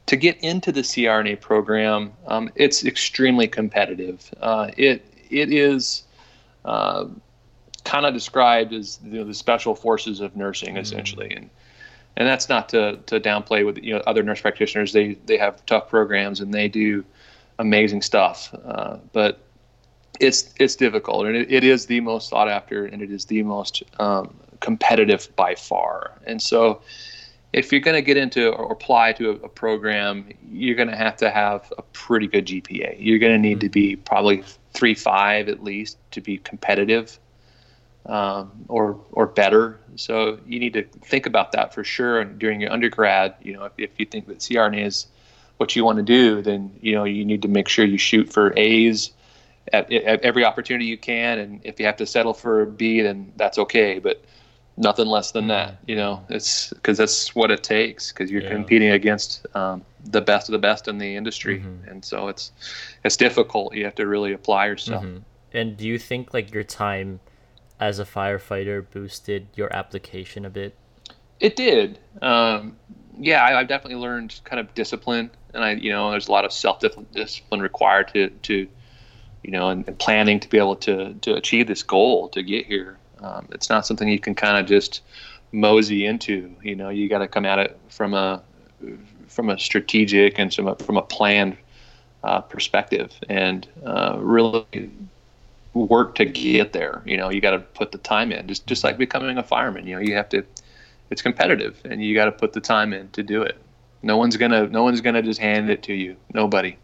To 0.08 0.16
get 0.16 0.38
into 0.38 0.72
the 0.72 0.82
CRNA 0.82 1.42
program, 1.42 2.14
um, 2.28 2.50
it's 2.56 2.86
extremely 2.86 3.48
competitive. 3.48 4.30
Uh, 4.42 4.70
it 4.78 5.06
it 5.30 5.52
is 5.52 6.04
uh, 6.66 7.06
kind 7.84 8.06
of 8.06 8.14
described 8.14 8.74
as 8.74 9.00
you 9.04 9.20
know, 9.20 9.24
the 9.24 9.34
special 9.34 9.76
forces 9.76 10.20
of 10.20 10.36
nursing, 10.36 10.70
mm-hmm. 10.70 10.80
essentially, 10.80 11.32
and 11.34 11.50
and 12.18 12.28
that's 12.28 12.50
not 12.50 12.68
to, 12.70 12.98
to 13.06 13.20
downplay 13.20 13.66
with 13.66 13.78
you 13.78 13.94
know 13.94 14.02
other 14.08 14.24
nurse 14.24 14.42
practitioners. 14.42 14.92
They 14.92 15.14
they 15.26 15.38
have 15.38 15.66
tough 15.66 15.88
programs 15.88 16.42
and 16.42 16.54
they 16.54 16.68
do 16.68 17.06
amazing 17.60 18.02
stuff, 18.02 18.54
uh, 18.66 18.98
but 19.14 19.40
it's 20.20 20.54
it's 20.60 20.76
difficult 20.76 21.28
and 21.28 21.36
it, 21.36 21.52
it 21.52 21.64
is 21.64 21.86
the 21.86 22.00
most 22.02 22.30
sought 22.30 22.50
after 22.50 22.86
and 22.86 23.02
it 23.04 23.12
is 23.12 23.26
the 23.26 23.44
most 23.44 23.84
um, 24.00 24.36
competitive 24.60 25.34
by 25.36 25.54
far. 25.54 26.20
And 26.26 26.42
so, 26.42 26.82
if 27.54 27.72
you're 27.72 27.82
going 27.82 27.96
to 27.96 28.02
get 28.02 28.18
into 28.18 28.50
or 28.50 28.72
apply 28.72 29.14
to 29.14 29.30
a, 29.30 29.34
a 29.34 29.50
program, 29.50 30.28
you're 30.50 30.76
going 30.76 30.90
to 30.90 30.98
have 30.98 31.18
to 31.18 31.30
have 31.30 31.72
a 31.78 31.84
pretty 31.84 32.28
good 32.28 32.48
GPA. 32.48 32.96
You're 33.00 33.20
going 33.20 33.34
to 33.34 33.40
need 33.40 33.60
to 33.60 33.70
be 33.70 33.96
probably 33.96 34.44
three 34.74 34.96
five 34.96 35.50
at 35.50 35.64
least 35.64 36.00
to 36.12 36.22
be 36.22 36.40
competitive 36.40 37.20
um, 38.08 38.52
or 38.68 39.00
or 39.12 39.28
better. 39.28 39.80
So 39.96 40.40
you 40.48 40.60
need 40.60 40.74
to 40.74 40.84
think 40.84 41.26
about 41.26 41.52
that 41.52 41.74
for 41.74 41.84
sure. 41.84 42.20
And 42.20 42.40
during 42.40 42.62
your 42.62 42.72
undergrad, 42.72 43.36
you 43.42 43.54
know, 43.54 43.66
if, 43.66 43.74
if 43.78 43.90
you 43.98 44.06
think 44.06 44.28
that 44.28 44.40
CRNA 44.40 44.86
is 44.86 45.08
what 45.58 45.76
you 45.76 45.84
want 45.84 45.98
to 45.98 46.04
do, 46.04 46.42
then 46.42 46.72
you 46.82 46.96
know 46.96 47.04
you 47.04 47.26
need 47.26 47.42
to 47.42 47.48
make 47.48 47.68
sure 47.68 47.86
you 47.86 47.98
shoot 47.98 48.32
for 48.32 48.54
A's 48.58 49.12
at, 49.74 49.92
at 49.92 50.22
every 50.22 50.46
opportunity 50.46 50.86
you 50.86 50.98
can. 50.98 51.40
And 51.40 51.62
if 51.64 51.80
you 51.80 51.86
have 51.86 51.98
to 51.98 52.06
settle 52.06 52.34
for 52.34 52.62
a 52.62 52.68
B, 52.68 53.02
then 53.02 53.32
that's 53.36 53.58
okay. 53.58 54.00
But 54.00 54.24
nothing 54.78 55.08
less 55.08 55.32
than 55.32 55.48
that. 55.48 55.78
You 55.88 55.96
know, 55.96 56.24
it's 56.30 56.70
because 56.70 56.98
that's 56.98 57.36
what 57.36 57.52
it 57.52 57.64
takes. 57.64 58.12
Because 58.12 58.32
you're 58.32 58.44
yeah. 58.44 58.54
competing 58.54 58.92
against 58.92 59.46
um, 59.56 59.84
the 60.06 60.22
best 60.22 60.48
of 60.48 60.54
the 60.54 60.60
best 60.60 60.88
in 60.88 60.98
the 60.98 61.16
industry, 61.16 61.60
mm-hmm. 61.60 61.90
and 61.90 62.06
so 62.06 62.30
it's 62.30 62.52
it's 63.04 63.18
difficult. 63.18 63.76
You 63.76 63.86
have 63.86 63.96
to 63.96 64.08
really 64.08 64.32
apply 64.32 64.68
yourself. 64.68 65.04
Mm-hmm. 65.04 65.18
And 65.54 65.76
do 65.76 65.88
you 65.88 65.98
think 65.98 66.34
like 66.34 66.54
your 66.54 66.64
time 66.64 67.20
as 67.80 68.00
a 68.00 68.06
firefighter 68.06 68.86
boosted 68.90 69.48
your 69.56 69.74
application 69.76 70.46
a 70.46 70.50
bit? 70.50 70.76
It 71.40 71.56
did. 71.56 72.00
Um, 72.22 72.78
yeah, 73.20 73.44
I, 73.44 73.52
have 73.52 73.68
definitely 73.68 74.00
learned 74.00 74.40
kind 74.44 74.60
of 74.60 74.74
discipline, 74.74 75.30
and 75.54 75.64
I, 75.64 75.72
you 75.74 75.92
know, 75.92 76.12
there's 76.12 76.28
a 76.28 76.32
lot 76.32 76.46
of 76.46 76.52
self 76.52 76.82
discipline 77.14 77.62
required 77.62 78.10
to, 78.14 78.30
to, 78.30 78.68
you 79.44 79.52
know, 79.52 79.70
and, 79.70 79.88
and, 79.88 79.98
planning 79.98 80.40
to 80.40 80.50
be 80.50 80.58
able 80.58 80.76
to 80.78 81.14
to 81.14 81.36
achieve 81.36 81.68
this 81.68 81.84
goal 81.84 82.30
to 82.30 82.44
get 82.44 82.66
here. 82.66 82.98
Um, 83.20 83.48
it's 83.52 83.70
not 83.70 83.86
something 83.86 84.08
you 84.08 84.20
can 84.20 84.36
kind 84.36 84.58
of 84.58 84.68
just 84.68 85.02
mosey 85.52 86.06
into. 86.06 86.56
You 86.62 86.76
know, 86.76 86.90
you 86.90 87.10
got 87.10 87.20
to 87.20 87.28
come 87.28 87.46
at 87.46 87.60
it 87.60 87.80
from 87.90 88.14
a 88.14 88.42
from 89.28 89.50
a 89.50 89.60
strategic 89.60 90.40
and 90.40 90.54
from 90.54 90.68
a, 90.68 90.76
from 90.76 90.98
a 90.98 91.02
planned 91.02 91.58
uh, 92.24 92.42
perspective, 92.42 93.14
and 93.30 93.68
uh, 93.86 94.18
really 94.20 94.66
work 95.74 96.16
to 96.16 96.26
get 96.26 96.74
there. 96.74 97.02
You 97.06 97.18
know, 97.18 97.30
you 97.30 97.42
got 97.42 97.52
to 97.52 97.60
put 97.60 97.92
the 97.92 97.98
time 98.00 98.32
in. 98.32 98.48
Just 98.48 98.68
just 98.68 98.84
like 98.84 98.98
becoming 98.98 99.38
a 99.38 99.44
fireman. 99.44 99.88
You 99.88 99.96
know, 99.96 100.02
you 100.02 100.16
have 100.16 100.30
to. 100.30 100.46
It's 101.10 101.22
competitive, 101.22 101.82
and 101.86 102.04
you 102.04 102.14
got 102.14 102.26
to 102.26 102.34
put 102.34 102.52
the 102.52 102.60
time 102.60 102.92
in 102.92 103.10
to 103.12 103.24
do 103.24 103.42
it. 103.42 103.58
No 104.04 104.18
one's 104.18 104.38
gonna 104.38 104.68
no 104.68 104.84
one's 104.84 105.02
gonna 105.02 105.22
just 105.22 105.40
hand 105.40 105.70
it 105.70 105.84
to 105.84 105.94
you. 105.94 106.18
Nobody. 106.34 106.78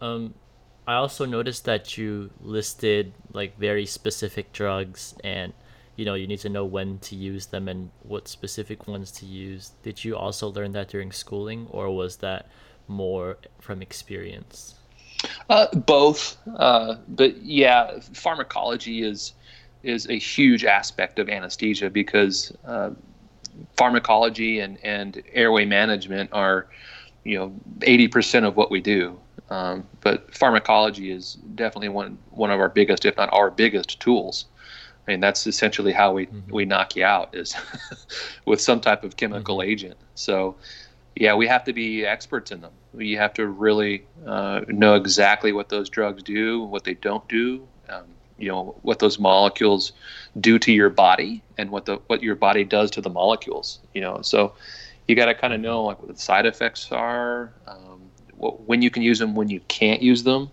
Um, 0.00 0.34
I 0.86 0.94
also 0.94 1.24
noticed 1.24 1.64
that 1.64 1.98
you 1.98 2.30
listed 2.40 3.12
like 3.32 3.58
very 3.58 3.86
specific 3.86 4.52
drugs, 4.52 5.14
and 5.24 5.52
you 5.96 6.04
know 6.04 6.14
you 6.14 6.26
need 6.26 6.38
to 6.40 6.48
know 6.48 6.64
when 6.64 6.98
to 7.00 7.16
use 7.16 7.46
them 7.46 7.68
and 7.68 7.90
what 8.02 8.28
specific 8.28 8.86
ones 8.86 9.10
to 9.12 9.26
use. 9.26 9.72
Did 9.82 10.04
you 10.04 10.16
also 10.16 10.48
learn 10.48 10.72
that 10.72 10.88
during 10.88 11.10
schooling, 11.10 11.66
or 11.70 11.90
was 11.90 12.18
that 12.18 12.48
more 12.86 13.38
from 13.60 13.82
experience? 13.82 14.75
Uh, 15.48 15.66
both, 15.74 16.36
uh, 16.56 16.96
but 17.08 17.36
yeah, 17.42 17.98
pharmacology 18.12 19.02
is 19.02 19.34
is 19.82 20.08
a 20.08 20.18
huge 20.18 20.64
aspect 20.64 21.18
of 21.18 21.28
anesthesia 21.28 21.88
because 21.88 22.52
uh, 22.66 22.90
pharmacology 23.76 24.58
and, 24.58 24.78
and 24.82 25.22
airway 25.32 25.64
management 25.64 26.28
are, 26.32 26.66
you 27.24 27.38
know, 27.38 27.54
eighty 27.82 28.08
percent 28.08 28.44
of 28.44 28.56
what 28.56 28.70
we 28.70 28.80
do. 28.80 29.18
Um, 29.48 29.86
but 30.00 30.34
pharmacology 30.34 31.10
is 31.12 31.34
definitely 31.54 31.90
one 31.90 32.18
one 32.30 32.50
of 32.50 32.58
our 32.60 32.68
biggest, 32.68 33.04
if 33.04 33.16
not 33.16 33.32
our 33.32 33.50
biggest, 33.50 34.00
tools. 34.00 34.46
I 35.06 35.12
mean, 35.12 35.20
that's 35.20 35.46
essentially 35.46 35.92
how 35.92 36.12
we, 36.12 36.26
mm-hmm. 36.26 36.52
we 36.52 36.64
knock 36.64 36.96
you 36.96 37.04
out 37.04 37.32
is 37.32 37.54
with 38.44 38.60
some 38.60 38.80
type 38.80 39.04
of 39.04 39.16
chemical 39.16 39.58
mm-hmm. 39.58 39.70
agent. 39.70 39.96
So 40.16 40.56
yeah, 41.14 41.34
we 41.34 41.46
have 41.46 41.64
to 41.64 41.72
be 41.72 42.04
experts 42.04 42.52
in 42.52 42.60
them. 42.60 42.72
We 42.96 43.12
have 43.12 43.34
to 43.34 43.46
really 43.46 44.06
uh, 44.26 44.62
know 44.68 44.94
exactly 44.94 45.52
what 45.52 45.68
those 45.68 45.90
drugs 45.90 46.22
do, 46.22 46.62
what 46.62 46.84
they 46.84 46.94
don't 46.94 47.26
do. 47.28 47.68
Um, 47.88 48.04
you 48.38 48.48
know 48.48 48.76
what 48.82 48.98
those 48.98 49.18
molecules 49.18 49.92
do 50.40 50.58
to 50.58 50.72
your 50.72 50.90
body, 50.90 51.42
and 51.58 51.70
what 51.70 51.84
the 51.84 51.96
what 52.06 52.22
your 52.22 52.34
body 52.34 52.64
does 52.64 52.90
to 52.92 53.00
the 53.00 53.10
molecules. 53.10 53.80
You 53.94 54.00
know, 54.00 54.20
so 54.22 54.54
you 55.06 55.14
got 55.14 55.26
to 55.26 55.34
kind 55.34 55.52
of 55.52 55.60
know 55.60 55.84
like 55.84 56.00
what 56.00 56.14
the 56.14 56.20
side 56.20 56.46
effects 56.46 56.90
are, 56.90 57.52
um, 57.66 58.02
what, 58.36 58.62
when 58.62 58.82
you 58.82 58.90
can 58.90 59.02
use 59.02 59.18
them, 59.18 59.34
when 59.34 59.48
you 59.48 59.60
can't 59.68 60.02
use 60.02 60.22
them. 60.22 60.50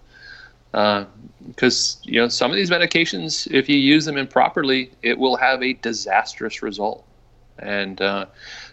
Because 0.71 1.97
uh, 1.97 2.03
you 2.03 2.19
know 2.19 2.27
some 2.27 2.51
of 2.51 2.57
these 2.57 2.69
medications, 2.69 3.49
if 3.51 3.69
you 3.69 3.77
use 3.77 4.05
them 4.05 4.17
improperly, 4.17 4.91
it 5.01 5.17
will 5.17 5.37
have 5.37 5.61
a 5.61 5.73
disastrous 5.73 6.61
result. 6.61 7.05
And 7.59 8.01
uh, 8.01 8.25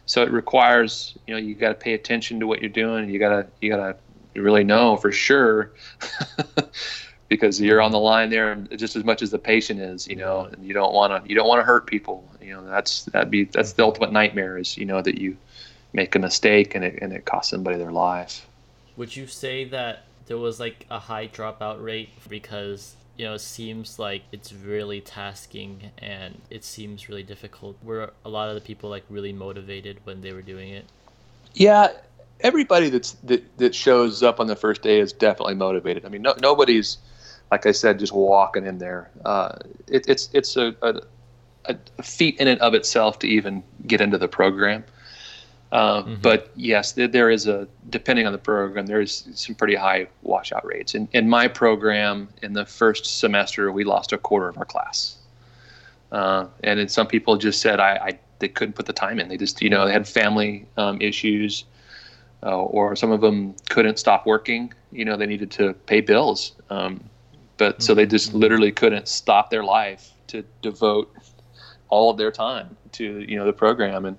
so 0.07 0.23
it 0.23 0.31
requires 0.31 1.17
you 1.27 1.35
know 1.35 1.41
you 1.41 1.55
got 1.55 1.69
to 1.69 1.75
pay 1.75 1.95
attention 1.95 2.41
to 2.41 2.47
what 2.47 2.61
you're 2.61 2.71
doing. 2.71 3.11
You 3.11 3.19
got 3.19 3.31
to 3.31 3.47
you 3.61 3.71
got 3.71 3.99
to 4.35 4.41
really 4.41 4.65
know 4.65 4.97
for 4.97 5.13
sure 5.13 5.73
because 7.29 7.61
you're 7.61 7.81
on 7.81 7.93
the 7.93 7.99
line 7.99 8.31
there 8.31 8.55
just 8.77 8.97
as 8.97 9.05
much 9.05 9.23
as 9.23 9.31
the 9.31 9.39
patient 9.39 9.81
is 9.81 10.07
you 10.07 10.17
know 10.17 10.49
and 10.53 10.65
you 10.65 10.73
don't 10.73 10.93
want 10.95 11.25
to 11.25 11.29
you 11.29 11.35
don't 11.35 11.49
want 11.49 11.61
to 11.61 11.65
hurt 11.65 11.87
people. 11.87 12.29
You 12.41 12.55
know 12.55 12.65
that's 12.67 13.05
that'd 13.07 13.31
be 13.31 13.45
that's 13.45 13.75
the 13.75 13.85
ultimate 13.85 14.13
nightmare 14.13 14.59
is 14.59 14.77
you 14.77 14.85
know 14.85 15.03
that 15.03 15.19
you 15.19 15.37
make 15.93 16.15
a 16.15 16.19
mistake 16.19 16.75
and 16.75 16.85
it 16.85 16.99
and 17.03 17.13
it 17.13 17.25
costs 17.25 17.51
somebody 17.51 17.77
their 17.77 17.93
life. 17.93 18.47
Would 18.97 19.17
you 19.17 19.27
say 19.27 19.65
that 19.65 20.05
there 20.27 20.39
was 20.39 20.61
like 20.61 20.87
a 20.91 20.99
high 20.99 21.27
dropout 21.27 21.83
rate 21.83 22.11
because 22.29 22.95
you 23.21 23.27
know, 23.27 23.35
it 23.35 23.41
seems 23.41 23.99
like 23.99 24.23
it's 24.33 24.51
really 24.51 25.03
tasking 25.03 25.91
and 25.99 26.41
it 26.49 26.65
seems 26.65 27.07
really 27.07 27.23
difficult. 27.23 27.77
Were 27.83 28.15
a 28.25 28.31
lot 28.31 28.49
of 28.49 28.55
the 28.55 28.63
people 28.63 28.89
like 28.89 29.05
really 29.11 29.35
motivated 29.35 29.99
when 30.05 30.23
they 30.23 30.33
were 30.33 30.41
doing 30.41 30.71
it? 30.71 30.87
Yeah, 31.53 31.89
everybody 32.41 32.89
that's 32.89 33.13
that, 33.25 33.59
that 33.59 33.75
shows 33.75 34.23
up 34.23 34.41
on 34.41 34.47
the 34.47 34.57
first 34.57 34.81
day 34.81 35.01
is 35.01 35.13
definitely 35.13 35.57
motivated. 35.57 36.07
I 36.07 36.09
mean, 36.09 36.23
no, 36.23 36.35
nobody's 36.41 36.97
like 37.51 37.67
I 37.67 37.73
said, 37.73 37.99
just 37.99 38.15
walking 38.15 38.65
in 38.65 38.79
there. 38.79 39.11
Uh, 39.23 39.59
it, 39.87 40.09
it's 40.09 40.31
it's 40.33 40.57
a, 40.57 40.75
a, 40.81 41.03
a 41.99 42.03
feat 42.03 42.39
in 42.39 42.49
and 42.49 42.59
of 42.63 42.73
itself 42.73 43.19
to 43.19 43.29
even 43.29 43.63
get 43.87 44.01
into 44.01 44.17
the 44.17 44.29
program. 44.29 44.83
Um, 45.73 46.05
mm-hmm. 46.05 46.15
But 46.23 46.51
yes, 46.57 46.93
there 46.93 47.31
is 47.31 47.47
a 47.47 47.69
depending 47.91 48.27
on 48.27 48.33
the 48.33 48.39
program, 48.39 48.87
there 48.87 49.01
is 49.01 49.29
some 49.35 49.55
pretty 49.55 49.77
high 49.77 50.09
washout 50.23 50.65
rates. 50.65 50.95
In, 50.95 51.09
in 51.13 51.29
my 51.29 51.47
program, 51.47 52.29
in 52.43 52.55
the 52.55 52.67
first 52.67 53.21
semester, 53.21 53.71
we 53.71 53.85
lost 53.85 54.13
a 54.13 54.19
quarter 54.19 54.49
of 54.49 54.59
our 54.59 54.65
class, 54.65 55.19
uh, 56.11 56.47
and 56.65 56.81
then 56.81 56.89
some 56.89 57.07
people 57.07 57.37
just 57.37 57.61
said 57.61 57.79
I, 57.79 57.97
I, 57.97 58.19
they 58.41 58.49
couldn't 58.49 58.75
put 58.75 58.87
the 58.87 58.93
time 58.93 59.21
in. 59.21 59.29
They 59.29 59.37
just 59.37 59.63
you 59.63 59.71
know 59.71 59.87
they 59.87 59.93
had 59.93 60.09
family 60.09 60.67
um, 60.77 61.01
issues, 61.01 61.65
uh, 62.43 62.63
or 62.63 62.97
some 62.97 63.13
of 63.13 63.21
them 63.21 63.55
couldn't 63.69 63.99
stop 63.99 64.27
working. 64.27 64.73
You 64.91 65.05
know 65.05 65.17
they 65.17 65.27
needed 65.27 65.53
to 65.53 65.75
pay 65.87 66.01
bills, 66.01 66.53
um, 66.71 67.05
but 67.59 67.75
mm-hmm. 67.75 67.83
so 67.83 67.95
they 67.95 68.07
just 68.07 68.31
mm-hmm. 68.31 68.39
literally 68.39 68.73
couldn't 68.73 69.07
stop 69.07 69.51
their 69.51 69.63
life 69.63 70.11
to 70.29 70.45
devote 70.63 71.15
all 71.91 72.11
of 72.11 72.17
their 72.17 72.33
time 72.33 72.77
to 72.93 73.21
you 73.21 73.37
know 73.37 73.45
the 73.45 73.53
program 73.53 74.05
and 74.05 74.19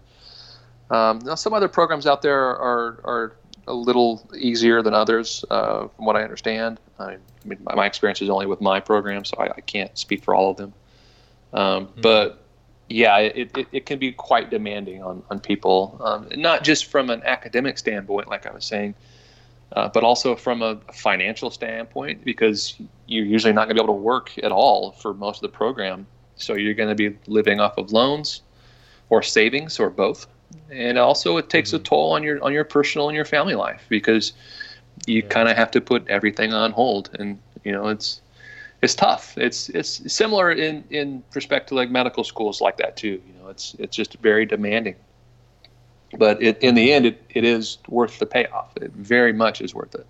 um, 0.92 1.20
now, 1.20 1.36
some 1.36 1.54
other 1.54 1.70
programs 1.70 2.06
out 2.06 2.22
there 2.22 2.38
are, 2.38 3.00
are 3.06 3.36
a 3.66 3.74
little 3.74 4.30
easier 4.38 4.82
than 4.82 4.94
others, 4.94 5.46
uh, 5.50 5.88
from 5.88 6.06
what 6.06 6.18
I 6.18 6.24
understand. 6.24 6.80
I 7.00 7.18
mean, 7.46 7.60
my, 7.62 7.86
experience 7.86 8.22
is 8.22 8.30
only 8.30 8.46
with 8.46 8.60
my 8.60 8.82
program, 8.82 9.24
so 9.24 9.38
I, 9.40 9.46
I 9.56 9.62
can't 9.62 9.98
speak 9.98 10.22
for 10.22 10.36
all 10.36 10.52
of 10.52 10.58
them. 10.58 10.74
Um, 11.54 11.88
mm-hmm. 11.88 12.02
But 12.02 12.44
yeah, 12.90 13.18
it, 13.20 13.58
it, 13.58 13.68
it, 13.72 13.86
can 13.86 14.00
be 14.00 14.12
quite 14.12 14.50
demanding 14.50 15.02
on, 15.02 15.24
on 15.30 15.40
people, 15.40 15.98
um, 16.04 16.28
not 16.36 16.66
just 16.66 16.86
from 16.86 17.10
an 17.10 17.22
academic 17.24 17.78
standpoint, 17.78 18.28
like 18.28 18.46
I 18.46 18.52
was 18.52 18.66
saying, 18.66 18.94
uh, 19.72 19.88
but 19.88 20.04
also 20.04 20.36
from 20.36 20.62
a 20.62 20.76
financial 20.94 21.50
standpoint, 21.52 22.26
because 22.26 22.76
you're 23.08 23.26
usually 23.26 23.54
not 23.54 23.68
going 23.68 23.78
to 23.78 23.82
be 23.82 23.84
able 23.84 23.94
to 23.94 24.02
work 24.02 24.38
at 24.44 24.52
all 24.52 24.92
for 24.92 25.14
most 25.14 25.38
of 25.38 25.44
the 25.44 25.58
program. 25.58 26.06
So 26.36 26.56
you're 26.56 26.74
going 26.74 26.90
to 26.90 26.96
be 26.96 27.18
living 27.28 27.62
off 27.62 27.78
of 27.78 27.94
loans 27.94 28.42
or 29.10 29.22
savings 29.22 29.80
or 29.80 29.90
both 29.90 30.28
and 30.70 30.98
also 30.98 31.38
it 31.38 31.50
takes 31.50 31.70
mm-hmm. 31.70 31.78
a 31.78 31.84
toll 31.84 32.14
on 32.14 32.24
your 32.24 32.44
on 32.44 32.54
your 32.54 32.64
personal 32.64 33.10
and 33.10 33.16
your 33.16 33.26
family 33.26 33.56
life 33.56 33.84
because 33.90 34.34
you 35.06 35.22
yeah. 35.22 35.28
kind 35.28 35.50
of 35.50 35.58
have 35.58 35.72
to 35.72 35.82
put 35.82 36.08
everything 36.08 36.54
on 36.54 36.72
hold 36.72 37.10
and 37.20 37.40
you 37.64 37.72
know 37.72 37.88
it's 37.88 38.22
it's 38.82 38.96
tough 38.96 39.38
it's 39.38 39.70
it's 39.70 40.12
similar 40.12 40.52
in 40.52 40.84
in 40.90 41.24
respect 41.34 41.70
to 41.70 41.76
like 41.76 41.90
medical 41.90 42.24
schools 42.24 42.62
like 42.62 42.78
that 42.78 42.96
too 42.98 43.22
you 43.28 43.34
know 43.40 43.50
it's 43.50 43.76
it's 43.80 43.96
just 43.96 44.16
very 44.18 44.46
demanding 44.46 44.96
but 46.18 46.42
it, 46.42 46.58
in 46.60 46.76
the 46.76 46.92
end 46.92 47.06
it, 47.06 47.24
it 47.30 47.44
is 47.44 47.78
worth 47.88 48.20
the 48.20 48.26
payoff 48.26 48.76
it 48.78 48.92
very 48.94 49.34
much 49.34 49.62
is 49.62 49.74
worth 49.74 49.96
it 49.96 50.06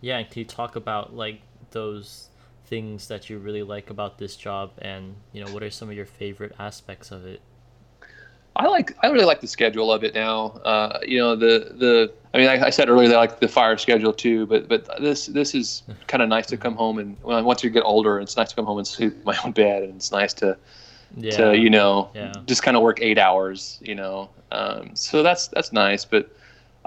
yeah 0.00 0.18
and 0.18 0.30
can 0.30 0.40
you 0.40 0.44
talk 0.44 0.76
about 0.76 1.14
like 1.14 1.40
those 1.70 2.28
things 2.66 3.08
that 3.08 3.30
you 3.30 3.38
really 3.38 3.62
like 3.62 3.90
about 3.90 4.18
this 4.18 4.36
job, 4.36 4.72
and 4.78 5.14
you 5.32 5.44
know, 5.44 5.52
what 5.52 5.62
are 5.62 5.70
some 5.70 5.88
of 5.88 5.96
your 5.96 6.06
favorite 6.06 6.54
aspects 6.58 7.10
of 7.10 7.24
it? 7.24 7.40
I 8.56 8.66
like 8.68 8.96
I 9.02 9.08
really 9.08 9.24
like 9.24 9.40
the 9.40 9.46
schedule 9.46 9.92
of 9.92 10.02
it 10.02 10.14
now. 10.14 10.60
Uh, 10.64 10.98
you 11.06 11.18
know 11.18 11.36
the 11.36 11.74
the 11.76 12.12
I 12.32 12.38
mean 12.38 12.48
I, 12.48 12.66
I, 12.66 12.70
said 12.70 12.88
earlier 12.88 13.08
that 13.08 13.16
I 13.16 13.20
like 13.20 13.40
the 13.40 13.48
fire 13.48 13.76
schedule 13.76 14.12
too, 14.12 14.46
but 14.46 14.66
but 14.66 14.88
this 15.00 15.26
this 15.26 15.54
is 15.54 15.82
kind 16.06 16.22
of 16.22 16.28
nice 16.28 16.46
to 16.46 16.56
come 16.56 16.74
home 16.74 16.98
and 16.98 17.16
well, 17.22 17.42
once 17.44 17.62
you 17.62 17.70
get 17.70 17.82
older, 17.82 18.18
it's 18.18 18.36
nice 18.36 18.50
to 18.50 18.56
come 18.56 18.64
home 18.64 18.78
and 18.78 18.86
sleep 18.86 19.12
in 19.12 19.24
my 19.24 19.36
own 19.44 19.52
bed, 19.52 19.82
and 19.82 19.96
it's 19.96 20.10
nice 20.10 20.32
to 20.34 20.56
yeah. 21.16 21.36
to 21.36 21.56
you 21.56 21.68
know 21.68 22.10
yeah. 22.14 22.32
just 22.46 22.62
kind 22.62 22.76
of 22.76 22.82
work 22.82 22.98
eight 23.02 23.18
hours. 23.18 23.78
You 23.82 23.94
know, 23.94 24.30
um, 24.50 24.90
so 24.94 25.22
that's 25.22 25.48
that's 25.48 25.72
nice, 25.72 26.04
but. 26.04 26.30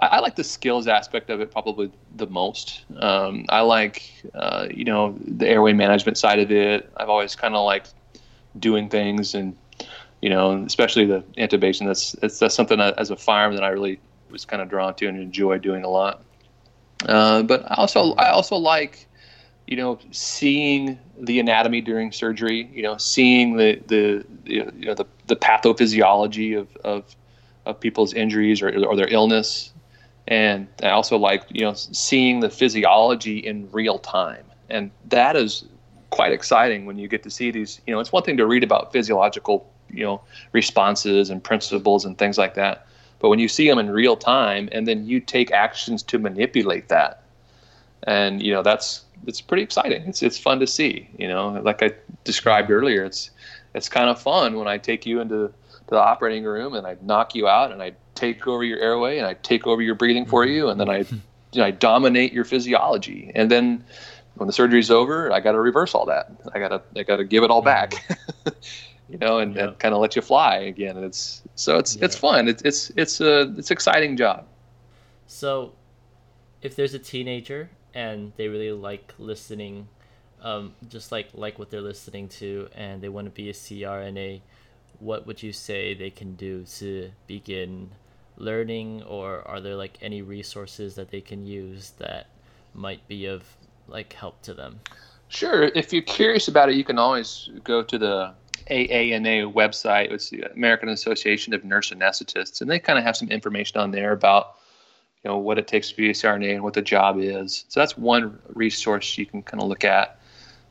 I, 0.01 0.05
I, 0.05 0.19
like 0.19 0.37
the 0.37 0.45
skills 0.45 0.87
aspect 0.87 1.29
of 1.29 1.41
it 1.41 1.51
probably 1.51 1.91
the 2.15 2.27
most. 2.27 2.85
Um, 2.99 3.43
I 3.49 3.59
like, 3.59 4.09
uh, 4.33 4.69
you 4.73 4.85
know, 4.85 5.13
the 5.27 5.45
airway 5.45 5.73
management 5.73 6.17
side 6.17 6.39
of 6.39 6.53
it. 6.53 6.89
I've 6.95 7.09
always 7.09 7.35
kind 7.35 7.53
of 7.53 7.65
liked 7.65 7.93
doing 8.57 8.87
things 8.87 9.35
and 9.35 9.57
you 10.21 10.29
know, 10.29 10.63
especially 10.63 11.05
the 11.05 11.21
intubation. 11.37 11.85
That's 11.85 12.13
that's, 12.13 12.39
that's 12.39 12.55
something 12.55 12.77
that, 12.79 12.97
as 12.97 13.09
a 13.11 13.15
fireman 13.15 13.55
that 13.57 13.63
I 13.63 13.69
really 13.69 13.99
was 14.29 14.45
kind 14.45 14.61
of 14.61 14.69
drawn 14.69 14.93
to 14.95 15.07
and 15.07 15.19
enjoy 15.19 15.57
doing 15.57 15.83
a 15.83 15.89
lot. 15.89 16.23
Uh, 17.07 17.43
but 17.43 17.63
I 17.71 17.75
also 17.75 18.13
I 18.15 18.29
also 18.29 18.57
like, 18.57 19.07
you 19.67 19.77
know, 19.77 19.99
seeing 20.11 20.99
the 21.17 21.39
anatomy 21.39 21.81
during 21.81 22.11
surgery. 22.11 22.69
You 22.73 22.83
know, 22.83 22.97
seeing 22.97 23.55
the 23.55 23.81
the 23.87 24.25
you 24.45 24.85
know 24.85 24.93
the, 24.93 25.05
the 25.27 25.35
pathophysiology 25.35 26.57
of, 26.57 26.75
of 26.77 27.15
of 27.65 27.79
people's 27.79 28.13
injuries 28.13 28.61
or, 28.61 28.85
or 28.85 28.95
their 28.95 29.11
illness, 29.11 29.71
and 30.27 30.67
I 30.83 30.89
also 30.89 31.17
like 31.17 31.43
you 31.49 31.61
know 31.61 31.73
seeing 31.73 32.41
the 32.41 32.49
physiology 32.49 33.37
in 33.37 33.69
real 33.71 33.99
time, 33.99 34.43
and 34.69 34.91
that 35.07 35.37
is 35.37 35.63
quite 36.09 36.33
exciting 36.33 36.85
when 36.85 36.97
you 36.97 37.07
get 37.07 37.23
to 37.23 37.29
see 37.29 37.51
these. 37.51 37.79
You 37.87 37.93
know, 37.93 38.01
it's 38.01 38.11
one 38.11 38.23
thing 38.23 38.35
to 38.37 38.45
read 38.45 38.65
about 38.65 38.91
physiological 38.91 39.71
you 39.91 40.03
know 40.03 40.21
responses 40.51 41.29
and 41.29 41.43
principles 41.43 42.05
and 42.05 42.17
things 42.17 42.37
like 42.37 42.55
that. 42.55 42.87
But 43.19 43.29
when 43.29 43.39
you 43.39 43.47
see 43.47 43.67
them 43.67 43.79
in 43.79 43.89
real 43.89 44.15
time 44.15 44.69
and 44.71 44.87
then 44.87 45.05
you 45.05 45.19
take 45.19 45.51
actions 45.51 46.03
to 46.03 46.19
manipulate 46.19 46.87
that 46.87 47.23
and 48.03 48.41
you 48.41 48.53
know 48.53 48.63
that's 48.63 49.03
it's 49.27 49.41
pretty 49.41 49.63
exciting. 49.63 50.03
It's 50.03 50.23
it's 50.23 50.37
fun 50.39 50.59
to 50.59 50.67
see 50.67 51.09
you 51.17 51.27
know. 51.27 51.49
Like 51.49 51.83
i 51.83 51.91
described 52.23 52.69
earlier 52.71 53.03
it's 53.03 53.31
it's 53.73 53.89
kind 53.89 54.09
of 54.09 54.21
fun 54.21 54.55
when 54.57 54.67
i 54.67 54.77
take 54.77 55.05
you 55.05 55.21
into 55.21 55.51
the 55.87 55.97
operating 55.97 56.43
room 56.43 56.73
and 56.73 56.85
i 56.85 56.95
knock 57.01 57.33
you 57.33 57.47
out 57.47 57.71
and 57.71 57.81
i 57.81 57.91
take 58.15 58.45
over 58.47 58.63
your 58.63 58.79
airway 58.79 59.17
and 59.17 59.25
i 59.25 59.33
take 59.35 59.65
over 59.65 59.81
your 59.81 59.95
breathing 59.95 60.25
for 60.25 60.45
you 60.45 60.69
and 60.69 60.79
then 60.79 60.89
i 60.89 60.97
you 61.53 61.59
know, 61.61 61.65
i 61.65 61.71
dominate 61.71 62.33
your 62.33 62.45
physiology. 62.45 63.31
And 63.35 63.49
then 63.49 63.83
when 64.35 64.47
the 64.47 64.53
surgery's 64.53 64.91
over 64.91 65.31
i 65.31 65.39
got 65.39 65.53
to 65.53 65.59
reverse 65.59 65.95
all 65.95 66.05
that. 66.05 66.31
I 66.53 66.59
got 66.59 66.69
to 66.69 66.81
i 66.99 67.03
got 67.03 67.17
to 67.17 67.23
give 67.23 67.43
it 67.43 67.51
all 67.51 67.61
back. 67.61 67.91
Mm-hmm. 67.91 68.49
you 69.09 69.17
know, 69.17 69.39
and, 69.39 69.55
yeah. 69.55 69.69
and 69.69 69.79
kind 69.79 69.93
of 69.93 70.01
let 70.01 70.15
you 70.15 70.21
fly 70.21 70.57
again. 70.57 70.97
And 70.97 71.05
it's 71.05 71.41
so 71.55 71.77
it's 71.77 71.95
yeah. 71.95 72.05
it's 72.05 72.15
fun. 72.15 72.47
It's 72.47 72.61
it's 72.63 72.91
it's 72.95 73.21
a 73.21 73.53
it's 73.57 73.71
exciting 73.71 74.15
job. 74.17 74.45
So, 75.27 75.73
if 76.61 76.75
there's 76.75 76.93
a 76.93 76.99
teenager 76.99 77.69
and 77.93 78.31
they 78.37 78.47
really 78.47 78.71
like 78.71 79.13
listening, 79.17 79.87
um, 80.41 80.73
just 80.87 81.11
like 81.11 81.29
like 81.33 81.59
what 81.59 81.69
they're 81.69 81.81
listening 81.81 82.27
to, 82.39 82.69
and 82.75 83.01
they 83.01 83.09
want 83.09 83.25
to 83.25 83.31
be 83.31 83.49
a 83.49 83.53
CRNA, 83.53 84.41
what 84.99 85.25
would 85.25 85.41
you 85.41 85.51
say 85.51 85.93
they 85.93 86.09
can 86.09 86.35
do 86.35 86.63
to 86.77 87.11
begin 87.27 87.89
learning, 88.37 89.03
or 89.03 89.47
are 89.47 89.59
there 89.59 89.75
like 89.75 89.97
any 90.01 90.21
resources 90.21 90.95
that 90.95 91.09
they 91.09 91.21
can 91.21 91.45
use 91.45 91.91
that 91.97 92.27
might 92.73 93.05
be 93.07 93.25
of 93.25 93.43
like 93.87 94.13
help 94.13 94.41
to 94.43 94.53
them? 94.53 94.79
Sure. 95.29 95.63
If 95.75 95.93
you're 95.93 96.01
curious 96.01 96.47
about 96.47 96.69
it, 96.69 96.75
you 96.75 96.83
can 96.83 96.97
always 96.97 97.49
go 97.63 97.83
to 97.83 97.97
the 97.97 98.33
AANA 98.69 99.53
website. 99.53 100.11
It's 100.11 100.29
the 100.29 100.43
American 100.53 100.89
Association 100.89 101.53
of 101.53 101.63
Nurse 101.63 101.91
Anesthetists, 101.91 102.61
and 102.61 102.69
they 102.69 102.79
kind 102.79 102.99
of 102.99 103.05
have 103.05 103.17
some 103.17 103.29
information 103.29 103.79
on 103.79 103.91
there 103.91 104.11
about 104.11 104.55
you 105.23 105.29
know 105.29 105.37
what 105.37 105.57
it 105.57 105.67
takes 105.67 105.89
to 105.89 105.97
be 105.97 106.09
a 106.09 106.13
CRNA 106.13 106.55
and 106.55 106.63
what 106.63 106.73
the 106.73 106.81
job 106.81 107.19
is. 107.19 107.65
So 107.67 107.79
that's 107.79 107.97
one 107.97 108.39
resource 108.53 109.17
you 109.17 109.25
can 109.25 109.41
kind 109.43 109.61
of 109.61 109.67
look 109.67 109.83
at. 109.83 110.19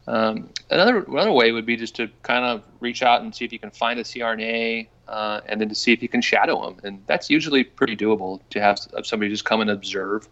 Um, 0.06 0.48
another 0.70 1.00
another 1.00 1.32
way 1.32 1.52
would 1.52 1.66
be 1.66 1.76
just 1.76 1.94
to 1.96 2.08
kind 2.22 2.44
of 2.44 2.62
reach 2.80 3.02
out 3.02 3.20
and 3.20 3.34
see 3.34 3.44
if 3.44 3.52
you 3.52 3.58
can 3.58 3.70
find 3.70 4.00
a 4.00 4.02
CRNA, 4.02 4.88
uh, 5.06 5.40
and 5.46 5.60
then 5.60 5.68
to 5.68 5.74
see 5.74 5.92
if 5.92 6.02
you 6.02 6.08
can 6.08 6.22
shadow 6.22 6.64
them, 6.64 6.80
and 6.82 7.02
that's 7.06 7.28
usually 7.28 7.62
pretty 7.62 7.94
doable 7.94 8.40
to 8.50 8.60
have 8.60 8.78
somebody 9.02 9.30
just 9.30 9.44
come 9.44 9.60
and 9.60 9.68
observe, 9.68 10.26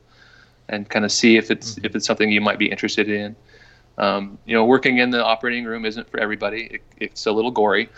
and 0.70 0.88
kind 0.88 1.05
of 1.05 1.12
see 1.12 1.37
if 1.37 1.50
it's 1.50 1.74
mm-hmm. 1.74 1.85
if 1.85 1.94
it's 1.94 2.07
something 2.07 2.31
you 2.31 2.40
might 2.40 2.59
be 2.59 2.70
interested 2.70 3.11
in. 3.11 3.37
Um, 3.98 4.38
you 4.44 4.54
know, 4.54 4.64
working 4.64 4.98
in 4.98 5.11
the 5.11 5.24
operating 5.24 5.64
room 5.64 5.87
isn't 5.87 6.11
for 6.11 6.20
everybody. 6.20 6.64
It, 6.64 6.82
it's 6.98 7.26
a 7.26 7.32
little 7.32 7.50
gory, 7.50 7.88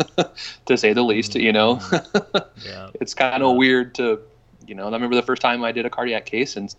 to 0.66 0.76
say 0.76 0.92
the 0.92 1.02
least. 1.02 1.34
You 1.34 1.52
know, 1.52 1.76
mm-hmm. 1.76 2.38
yeah. 2.66 2.90
it's 2.94 3.14
kind 3.14 3.42
of 3.42 3.50
yeah. 3.50 3.58
weird 3.58 3.94
to, 3.96 4.20
you 4.66 4.74
know. 4.74 4.84
I 4.84 4.90
remember 4.90 5.16
the 5.16 5.22
first 5.22 5.42
time 5.42 5.62
I 5.62 5.72
did 5.72 5.84
a 5.84 5.90
cardiac 5.90 6.24
case 6.24 6.56
and 6.56 6.74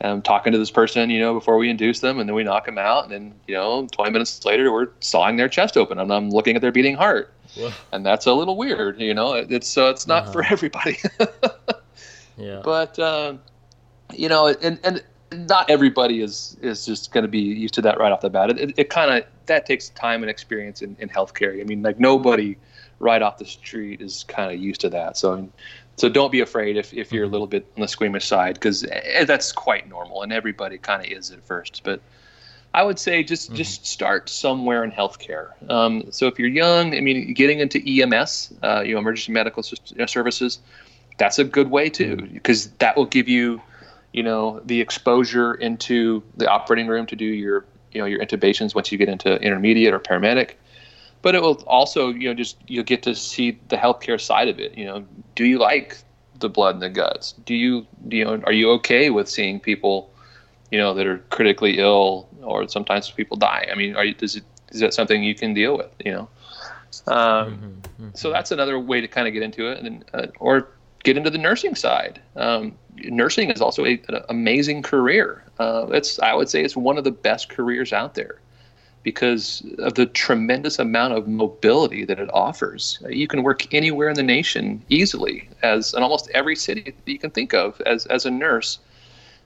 I'm 0.00 0.22
talking 0.22 0.52
to 0.52 0.58
this 0.58 0.70
person, 0.70 1.08
you 1.10 1.20
know, 1.20 1.34
before 1.34 1.56
we 1.56 1.70
induce 1.70 2.00
them, 2.00 2.18
and 2.18 2.28
then 2.28 2.34
we 2.34 2.42
knock 2.42 2.66
them 2.66 2.78
out, 2.78 3.04
and 3.04 3.12
then 3.12 3.34
you 3.46 3.54
know, 3.54 3.86
20 3.86 4.10
minutes 4.10 4.44
later, 4.44 4.72
we're 4.72 4.88
sawing 5.00 5.36
their 5.36 5.48
chest 5.48 5.76
open, 5.76 5.98
and 5.98 6.12
I'm 6.12 6.30
looking 6.30 6.56
at 6.56 6.62
their 6.62 6.72
beating 6.72 6.96
heart, 6.96 7.32
Whoa. 7.54 7.70
and 7.92 8.04
that's 8.04 8.26
a 8.26 8.32
little 8.32 8.56
weird. 8.56 9.00
You 9.00 9.14
know, 9.14 9.34
it's 9.34 9.68
so 9.68 9.86
uh, 9.86 9.90
it's 9.90 10.06
not 10.06 10.24
uh-huh. 10.24 10.32
for 10.32 10.44
everybody. 10.50 10.98
yeah. 12.36 12.60
But 12.64 12.98
um, 12.98 13.40
you 14.12 14.28
know, 14.28 14.48
and 14.48 14.78
and 14.82 15.02
not 15.32 15.68
everybody 15.68 16.20
is 16.20 16.56
is 16.62 16.86
just 16.86 17.12
going 17.12 17.22
to 17.22 17.28
be 17.28 17.40
used 17.40 17.74
to 17.74 17.82
that 17.82 17.98
right 17.98 18.12
off 18.12 18.20
the 18.20 18.30
bat. 18.30 18.50
It, 18.50 18.58
it, 18.58 18.74
it 18.76 18.90
kind 18.90 19.10
of 19.10 19.24
that 19.46 19.66
takes 19.66 19.90
time 19.90 20.22
and 20.22 20.30
experience 20.30 20.82
in, 20.82 20.96
in 20.98 21.08
healthcare. 21.08 21.60
I 21.60 21.64
mean, 21.64 21.82
like 21.82 21.98
nobody 21.98 22.56
right 23.00 23.22
off 23.22 23.38
the 23.38 23.44
street 23.44 24.00
is 24.00 24.24
kind 24.24 24.52
of 24.52 24.58
used 24.58 24.80
to 24.82 24.88
that. 24.90 25.16
So, 25.16 25.48
so 25.96 26.08
don't 26.08 26.32
be 26.32 26.40
afraid 26.40 26.76
if, 26.76 26.94
if 26.94 27.12
you're 27.12 27.24
a 27.24 27.28
little 27.28 27.46
bit 27.46 27.66
on 27.76 27.82
the 27.82 27.88
squeamish 27.88 28.26
side 28.26 28.54
because 28.54 28.84
eh, 28.84 29.24
that's 29.24 29.52
quite 29.52 29.88
normal 29.88 30.22
and 30.22 30.32
everybody 30.32 30.78
kind 30.78 31.04
of 31.04 31.10
is 31.10 31.30
at 31.30 31.44
first. 31.44 31.82
But 31.84 32.00
I 32.72 32.82
would 32.82 32.98
say 32.98 33.22
just 33.22 33.48
mm-hmm. 33.48 33.56
just 33.56 33.86
start 33.86 34.28
somewhere 34.28 34.82
in 34.84 34.90
healthcare. 34.90 35.50
Um, 35.70 36.10
so 36.10 36.26
if 36.26 36.38
you're 36.38 36.48
young, 36.48 36.94
I 36.94 37.00
mean, 37.00 37.32
getting 37.34 37.60
into 37.60 37.78
EMS, 37.86 38.54
uh, 38.62 38.82
you 38.84 38.94
know, 38.94 39.00
emergency 39.00 39.32
medical 39.32 39.62
services, 39.62 40.58
that's 41.16 41.38
a 41.38 41.44
good 41.44 41.70
way 41.70 41.88
too 41.88 42.16
because 42.16 42.66
mm-hmm. 42.66 42.76
that 42.78 42.96
will 42.96 43.06
give 43.06 43.28
you 43.28 43.60
you 44.14 44.22
know 44.22 44.60
the 44.64 44.80
exposure 44.80 45.54
into 45.54 46.22
the 46.36 46.48
operating 46.48 46.86
room 46.86 47.04
to 47.06 47.16
do 47.16 47.24
your 47.24 47.66
you 47.92 48.00
know 48.00 48.06
your 48.06 48.20
intubations 48.20 48.74
once 48.74 48.92
you 48.92 48.96
get 48.96 49.08
into 49.08 49.34
intermediate 49.42 49.92
or 49.92 49.98
paramedic. 49.98 50.52
But 51.20 51.34
it 51.34 51.42
will 51.42 51.62
also 51.66 52.10
you 52.10 52.28
know 52.28 52.34
just 52.34 52.56
you'll 52.68 52.84
get 52.84 53.02
to 53.02 53.14
see 53.14 53.58
the 53.68 53.76
healthcare 53.76 54.20
side 54.20 54.48
of 54.48 54.58
it 54.60 54.78
you 54.78 54.86
know. 54.86 55.04
Do 55.34 55.44
you 55.44 55.58
like 55.58 55.98
the 56.38 56.48
blood 56.48 56.76
and 56.76 56.82
the 56.82 56.90
guts? 56.90 57.32
Do 57.44 57.54
you 57.54 57.86
do 58.06 58.16
you 58.16 58.24
know 58.24 58.40
are 58.44 58.52
you 58.52 58.70
okay 58.72 59.10
with 59.10 59.28
seeing 59.28 59.58
people 59.58 60.10
you 60.70 60.78
know 60.78 60.94
that 60.94 61.06
are 61.06 61.18
critically 61.30 61.78
ill 61.78 62.28
or 62.40 62.68
sometimes 62.68 63.10
people 63.10 63.36
die? 63.36 63.66
I 63.70 63.74
mean 63.74 63.96
are 63.96 64.04
you, 64.04 64.14
does 64.14 64.36
it 64.36 64.44
is 64.68 64.78
that 64.78 64.94
something 64.94 65.24
you 65.24 65.34
can 65.34 65.54
deal 65.54 65.76
with 65.76 65.90
you 66.04 66.12
know? 66.12 66.28
Um, 67.08 67.16
mm-hmm, 67.16 67.66
mm-hmm. 67.66 68.08
so 68.14 68.30
that's 68.30 68.52
another 68.52 68.78
way 68.78 69.00
to 69.00 69.08
kind 69.08 69.26
of 69.26 69.34
get 69.34 69.42
into 69.42 69.68
it. 69.68 69.78
And 69.78 69.86
then, 69.86 70.04
uh, 70.14 70.26
or 70.38 70.68
get 71.04 71.16
into 71.16 71.30
the 71.30 71.38
nursing 71.38 71.74
side 71.74 72.20
um, 72.36 72.74
nursing 72.96 73.50
is 73.50 73.60
also 73.60 73.84
a, 73.84 74.00
an 74.08 74.22
amazing 74.28 74.82
career. 74.82 75.44
Uh, 75.58 75.86
it's 75.90 76.18
I 76.20 76.34
would 76.34 76.48
say 76.48 76.62
it's 76.62 76.76
one 76.76 76.98
of 76.98 77.04
the 77.04 77.10
best 77.10 77.48
careers 77.48 77.92
out 77.92 78.14
there 78.14 78.40
because 79.02 79.62
of 79.80 79.94
the 79.94 80.06
tremendous 80.06 80.78
amount 80.78 81.12
of 81.12 81.28
mobility 81.28 82.04
that 82.06 82.18
it 82.18 82.30
offers. 82.32 82.98
You 83.08 83.26
can 83.26 83.42
work 83.42 83.72
anywhere 83.74 84.08
in 84.08 84.14
the 84.14 84.22
nation 84.22 84.82
easily, 84.88 85.48
as 85.62 85.92
in 85.92 86.02
almost 86.02 86.30
every 86.32 86.56
city 86.56 86.82
that 86.82 87.10
you 87.12 87.18
can 87.18 87.30
think 87.30 87.54
of 87.54 87.80
as 87.82 88.06
as 88.06 88.26
a 88.26 88.30
nurse. 88.30 88.78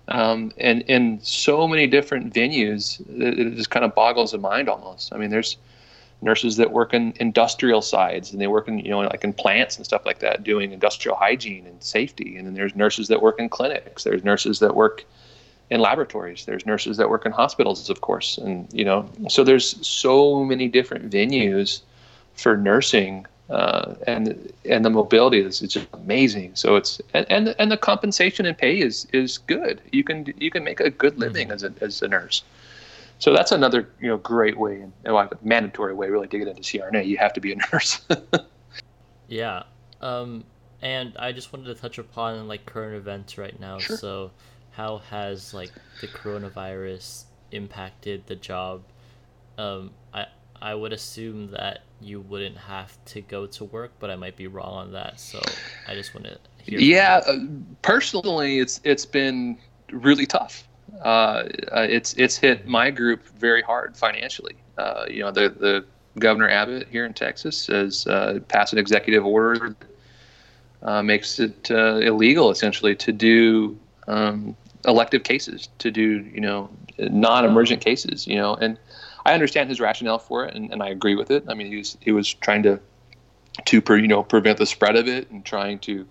Um, 0.08 0.52
and 0.56 0.82
in 0.82 1.18
so 1.22 1.68
many 1.68 1.86
different 1.86 2.32
venues, 2.32 2.98
it, 3.20 3.38
it 3.38 3.56
just 3.56 3.68
kind 3.68 3.84
of 3.84 3.94
boggles 3.94 4.32
the 4.32 4.38
mind 4.38 4.68
almost. 4.68 5.12
I 5.12 5.18
mean, 5.18 5.28
there's 5.28 5.58
nurses 6.20 6.56
that 6.56 6.72
work 6.72 6.92
in 6.94 7.12
industrial 7.20 7.80
sides 7.80 8.32
and 8.32 8.40
they 8.40 8.46
work 8.46 8.66
in 8.66 8.78
you 8.80 8.90
know 8.90 9.00
like 9.00 9.22
in 9.22 9.32
plants 9.32 9.76
and 9.76 9.84
stuff 9.84 10.04
like 10.04 10.18
that 10.18 10.42
doing 10.42 10.72
industrial 10.72 11.16
hygiene 11.16 11.66
and 11.66 11.82
safety. 11.82 12.36
And 12.36 12.46
then 12.46 12.54
there's 12.54 12.74
nurses 12.74 13.08
that 13.08 13.22
work 13.22 13.38
in 13.38 13.48
clinics. 13.48 14.04
There's 14.04 14.24
nurses 14.24 14.58
that 14.58 14.74
work 14.74 15.04
in 15.70 15.80
laboratories. 15.80 16.44
There's 16.44 16.66
nurses 16.66 16.96
that 16.96 17.08
work 17.08 17.24
in 17.24 17.32
hospitals 17.32 17.88
of 17.88 18.00
course. 18.00 18.38
And 18.38 18.68
you 18.72 18.84
know 18.84 19.08
so 19.28 19.44
there's 19.44 19.86
so 19.86 20.44
many 20.44 20.68
different 20.68 21.10
venues 21.10 21.82
for 22.34 22.56
nursing 22.56 23.26
uh, 23.50 23.94
and 24.06 24.52
and 24.68 24.84
the 24.84 24.90
mobility 24.90 25.40
is 25.40 25.60
just 25.60 25.86
amazing. 25.92 26.50
So 26.54 26.76
it's 26.76 27.00
and, 27.14 27.26
and 27.30 27.54
and 27.58 27.70
the 27.70 27.76
compensation 27.76 28.44
and 28.44 28.58
pay 28.58 28.80
is 28.80 29.06
is 29.12 29.38
good. 29.38 29.80
You 29.92 30.04
can 30.04 30.32
you 30.38 30.50
can 30.50 30.64
make 30.64 30.80
a 30.80 30.90
good 30.90 31.18
living 31.18 31.48
mm-hmm. 31.48 31.54
as 31.54 31.62
a 31.62 31.72
as 31.80 32.02
a 32.02 32.08
nurse 32.08 32.42
so 33.18 33.32
that's 33.32 33.52
another 33.52 33.90
you 34.00 34.08
know 34.08 34.16
great 34.18 34.58
way 34.58 34.80
and 34.80 34.92
well, 35.04 35.28
mandatory 35.42 35.94
way 35.94 36.08
really 36.10 36.28
to 36.28 36.38
get 36.38 36.48
into 36.48 36.62
CRNA. 36.62 37.06
You 37.06 37.18
have 37.18 37.32
to 37.34 37.40
be 37.40 37.52
a 37.52 37.56
nurse. 37.72 38.00
yeah, 39.28 39.64
um, 40.00 40.44
and 40.82 41.16
I 41.18 41.32
just 41.32 41.52
wanted 41.52 41.66
to 41.66 41.74
touch 41.74 41.98
upon 41.98 42.48
like 42.48 42.66
current 42.66 42.94
events 42.94 43.38
right 43.38 43.58
now. 43.58 43.78
Sure. 43.78 43.96
So, 43.96 44.30
how 44.70 44.98
has 45.10 45.52
like 45.52 45.72
the 46.00 46.08
coronavirus 46.08 47.24
impacted 47.50 48.26
the 48.26 48.36
job 48.36 48.82
Um, 49.56 49.90
I 50.12 50.26
I 50.60 50.74
would 50.74 50.92
assume 50.92 51.50
that 51.52 51.80
you 52.00 52.20
wouldn't 52.20 52.56
have 52.56 52.96
to 53.06 53.20
go 53.20 53.46
to 53.46 53.64
work, 53.64 53.92
but 53.98 54.10
I 54.10 54.16
might 54.16 54.36
be 54.36 54.46
wrong 54.46 54.74
on 54.74 54.92
that. 54.92 55.18
So 55.18 55.40
I 55.88 55.94
just 55.94 56.14
want 56.14 56.26
to 56.26 56.38
hear. 56.62 56.78
Yeah, 56.78 57.22
uh, 57.26 57.36
personally, 57.82 58.60
it's 58.60 58.80
it's 58.84 59.06
been 59.06 59.58
really 59.90 60.26
tough. 60.26 60.67
Uh, 61.02 61.44
uh, 61.72 61.86
it's 61.88 62.14
it's 62.14 62.36
hit 62.36 62.66
my 62.66 62.90
group 62.90 63.26
very 63.38 63.62
hard 63.62 63.96
financially. 63.96 64.56
Uh, 64.76 65.04
you 65.08 65.20
know, 65.20 65.30
the 65.30 65.48
the 65.48 65.84
Governor 66.18 66.48
Abbott 66.48 66.88
here 66.90 67.04
in 67.04 67.14
Texas 67.14 67.66
has 67.68 68.06
uh, 68.06 68.40
passed 68.48 68.72
an 68.72 68.78
executive 68.78 69.24
order 69.24 69.76
that 70.80 70.88
uh, 70.88 71.02
makes 71.02 71.38
it 71.38 71.70
illegal 71.70 72.50
essentially 72.50 72.96
to 72.96 73.12
do 73.12 73.78
um, 74.08 74.56
elective 74.86 75.22
cases, 75.22 75.68
to 75.78 75.90
do 75.90 76.28
you 76.32 76.40
know 76.40 76.68
non-emergent 76.98 77.80
cases. 77.82 78.26
You 78.26 78.36
know, 78.36 78.54
and 78.56 78.78
I 79.24 79.34
understand 79.34 79.68
his 79.68 79.80
rationale 79.80 80.18
for 80.18 80.44
it, 80.46 80.54
and, 80.54 80.72
and 80.72 80.82
I 80.82 80.88
agree 80.88 81.14
with 81.14 81.30
it. 81.30 81.44
I 81.48 81.54
mean, 81.54 81.68
he 81.68 81.76
was 81.76 81.96
he 82.00 82.12
was 82.12 82.32
trying 82.32 82.62
to 82.64 82.80
to 83.66 83.82
you 83.88 84.08
know 84.08 84.22
prevent 84.22 84.58
the 84.58 84.66
spread 84.66 84.96
of 84.96 85.06
it 85.06 85.30
and 85.30 85.44
trying 85.44 85.78
to 85.80 86.06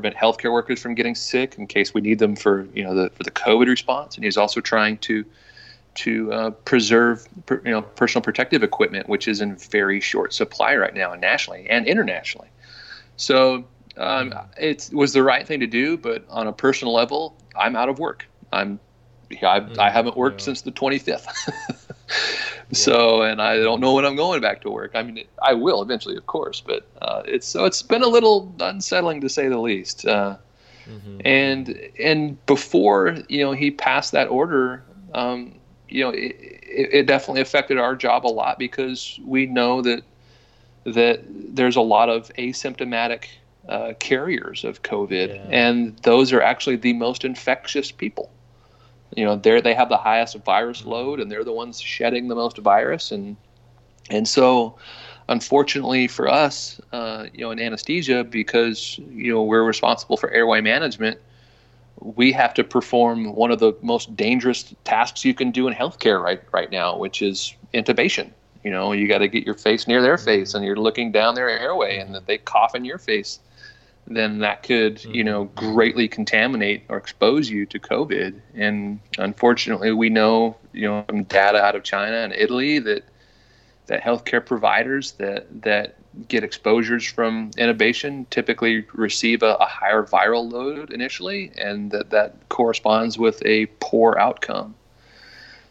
prevent 0.00 0.16
healthcare 0.16 0.52
workers 0.52 0.80
from 0.80 0.94
getting 0.94 1.14
sick 1.14 1.56
in 1.58 1.66
case 1.66 1.92
we 1.92 2.00
need 2.00 2.18
them 2.18 2.36
for 2.36 2.66
you 2.72 2.84
know 2.84 2.94
the 2.94 3.10
for 3.10 3.22
the 3.24 3.30
COVID 3.30 3.66
response, 3.66 4.16
and 4.16 4.24
he's 4.24 4.36
also 4.36 4.60
trying 4.60 4.98
to 4.98 5.24
to 5.94 6.32
uh, 6.32 6.50
preserve 6.50 7.26
per, 7.46 7.60
you 7.64 7.70
know 7.72 7.82
personal 7.82 8.22
protective 8.22 8.62
equipment, 8.62 9.08
which 9.08 9.26
is 9.26 9.40
in 9.40 9.56
very 9.56 10.00
short 10.00 10.32
supply 10.32 10.76
right 10.76 10.94
now, 10.94 11.14
nationally 11.14 11.66
and 11.68 11.86
internationally. 11.86 12.48
So 13.16 13.64
um, 13.96 14.32
it 14.56 14.90
was 14.92 15.12
the 15.12 15.22
right 15.22 15.46
thing 15.46 15.60
to 15.60 15.66
do, 15.66 15.96
but 15.96 16.24
on 16.28 16.46
a 16.46 16.52
personal 16.52 16.94
level, 16.94 17.36
I'm 17.56 17.74
out 17.74 17.88
of 17.88 17.98
work. 17.98 18.26
I'm 18.52 18.78
I, 19.42 19.66
I 19.78 19.90
haven't 19.90 20.16
worked 20.16 20.40
yeah. 20.40 20.44
since 20.46 20.62
the 20.62 20.72
25th. 20.72 21.26
so, 22.72 23.22
and 23.22 23.40
I 23.40 23.56
don't 23.56 23.80
know 23.80 23.94
when 23.94 24.04
I'm 24.04 24.16
going 24.16 24.40
back 24.40 24.62
to 24.62 24.70
work. 24.70 24.92
I 24.94 25.02
mean, 25.02 25.24
I 25.42 25.54
will 25.54 25.82
eventually, 25.82 26.16
of 26.16 26.26
course, 26.26 26.60
but 26.60 26.86
uh, 27.02 27.22
it's 27.26 27.46
so 27.46 27.64
it's 27.64 27.82
been 27.82 28.02
a 28.02 28.08
little 28.08 28.54
unsettling 28.60 29.20
to 29.22 29.28
say 29.28 29.48
the 29.48 29.58
least. 29.58 30.06
Uh, 30.06 30.36
mm-hmm. 30.86 31.20
And 31.24 31.78
and 31.98 32.46
before 32.46 33.18
you 33.28 33.40
know 33.40 33.52
he 33.52 33.70
passed 33.70 34.12
that 34.12 34.28
order, 34.28 34.82
um, 35.14 35.54
you 35.88 36.04
know, 36.04 36.10
it, 36.10 36.36
it, 36.62 37.06
definitely 37.06 37.40
affected 37.40 37.78
our 37.78 37.96
job 37.96 38.26
a 38.26 38.28
lot 38.28 38.58
because 38.58 39.18
we 39.24 39.46
know 39.46 39.82
that 39.82 40.02
that 40.84 41.22
there's 41.28 41.76
a 41.76 41.80
lot 41.80 42.08
of 42.08 42.32
asymptomatic 42.34 43.24
uh, 43.68 43.92
carriers 43.98 44.64
of 44.64 44.82
COVID, 44.82 45.34
yeah. 45.34 45.42
and 45.50 45.96
those 45.98 46.32
are 46.32 46.40
actually 46.40 46.76
the 46.76 46.92
most 46.94 47.24
infectious 47.24 47.90
people 47.90 48.30
you 49.16 49.24
know 49.24 49.36
they 49.36 49.60
they 49.60 49.74
have 49.74 49.88
the 49.88 49.96
highest 49.96 50.36
virus 50.44 50.84
load 50.84 51.20
and 51.20 51.30
they're 51.30 51.44
the 51.44 51.52
ones 51.52 51.80
shedding 51.80 52.28
the 52.28 52.34
most 52.34 52.58
virus. 52.58 53.10
And 53.10 53.36
and 54.10 54.26
so 54.26 54.76
unfortunately 55.28 56.08
for 56.08 56.28
us 56.28 56.80
uh, 56.92 57.26
you 57.32 57.40
know 57.40 57.50
in 57.50 57.60
anesthesia 57.60 58.24
because 58.24 58.98
you 59.10 59.32
know 59.32 59.42
we're 59.42 59.64
responsible 59.64 60.16
for 60.16 60.30
airway 60.30 60.60
management 60.60 61.20
we 62.00 62.32
have 62.32 62.54
to 62.54 62.64
perform 62.64 63.34
one 63.34 63.50
of 63.50 63.58
the 63.58 63.72
most 63.82 64.14
dangerous 64.16 64.74
tasks 64.84 65.24
you 65.24 65.34
can 65.34 65.50
do 65.50 65.68
in 65.68 65.74
healthcare 65.74 66.22
right 66.22 66.42
right 66.52 66.70
now 66.70 66.96
which 66.96 67.22
is 67.22 67.54
intubation. 67.74 68.30
You 68.64 68.70
know 68.70 68.92
you 68.92 69.08
got 69.08 69.18
to 69.18 69.28
get 69.28 69.44
your 69.44 69.54
face 69.54 69.86
near 69.86 70.02
their 70.02 70.18
face 70.18 70.54
and 70.54 70.64
you're 70.64 70.76
looking 70.76 71.12
down 71.12 71.34
their 71.34 71.48
airway 71.48 71.98
and 71.98 72.14
they 72.26 72.38
cough 72.38 72.74
in 72.74 72.84
your 72.84 72.98
face 72.98 73.40
then 74.10 74.38
that 74.38 74.62
could, 74.62 75.04
you 75.04 75.22
know, 75.22 75.46
mm-hmm. 75.46 75.72
greatly 75.74 76.08
contaminate 76.08 76.82
or 76.88 76.96
expose 76.96 77.50
you 77.50 77.66
to 77.66 77.78
COVID. 77.78 78.40
And 78.54 79.00
unfortunately, 79.18 79.92
we 79.92 80.08
know, 80.08 80.56
you 80.72 80.88
know, 80.88 81.04
from 81.08 81.24
data 81.24 81.62
out 81.62 81.76
of 81.76 81.84
China 81.84 82.16
and 82.16 82.32
Italy 82.32 82.78
that 82.80 83.04
that 83.86 84.02
healthcare 84.02 84.44
providers 84.44 85.12
that 85.12 85.46
that 85.62 85.96
get 86.26 86.42
exposures 86.42 87.06
from 87.06 87.50
intubation 87.52 88.28
typically 88.30 88.84
receive 88.94 89.42
a, 89.42 89.54
a 89.54 89.66
higher 89.66 90.02
viral 90.02 90.50
load 90.50 90.92
initially, 90.92 91.52
and 91.56 91.90
that 91.90 92.10
that 92.10 92.48
corresponds 92.48 93.18
with 93.18 93.44
a 93.44 93.66
poor 93.80 94.16
outcome. 94.18 94.74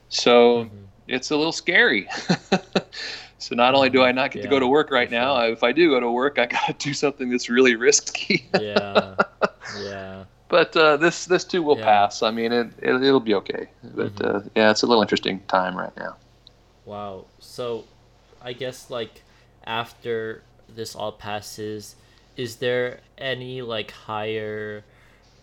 So 0.10 0.66
mm-hmm. 0.66 0.78
it's 1.08 1.32
a 1.32 1.38
little 1.38 1.52
scary. 1.52 2.08
So 3.40 3.56
not 3.56 3.76
only 3.76 3.90
do 3.90 4.02
I 4.02 4.12
not 4.12 4.32
get 4.32 4.40
yeah, 4.40 4.44
to 4.44 4.50
go 4.50 4.60
to 4.60 4.68
work 4.68 4.90
right 4.90 5.10
now, 5.12 5.40
if 5.42 5.64
I 5.64 5.72
do 5.72 5.90
go 5.90 6.00
to 6.00 6.10
work, 6.10 6.40
I 6.40 6.48
got 6.48 6.66
to 6.68 6.74
do 6.74 6.94
something 6.94 7.30
that's 7.30 7.50
really 7.50 7.76
risky. 7.76 8.48
yeah, 8.60 9.16
yeah. 9.80 10.24
But 10.50 10.76
uh, 10.76 10.98
this 10.98 11.26
this 11.26 11.44
too 11.44 11.62
will 11.62 11.78
yeah. 11.78 11.86
pass. 11.86 12.24
I 12.24 12.32
mean, 12.32 12.52
it, 12.52 12.72
it 12.82 12.94
will 12.94 13.20
be 13.20 13.36
okay. 13.36 13.68
But 13.84 14.16
mm-hmm. 14.16 14.38
uh, 14.38 14.50
yeah, 14.56 14.72
it's 14.72 14.82
a 14.82 14.88
little 14.88 15.02
interesting 15.02 15.42
time 15.48 15.78
right 15.78 15.96
now. 15.98 16.16
Wow. 16.86 17.26
So, 17.40 17.84
I 18.42 18.54
guess 18.54 18.90
like 18.90 19.24
after 19.66 20.42
this 20.68 20.96
all 20.96 21.12
passes, 21.12 21.96
is 22.38 22.56
there 22.56 23.02
any 23.18 23.62
like 23.62 23.92
higher 23.92 24.84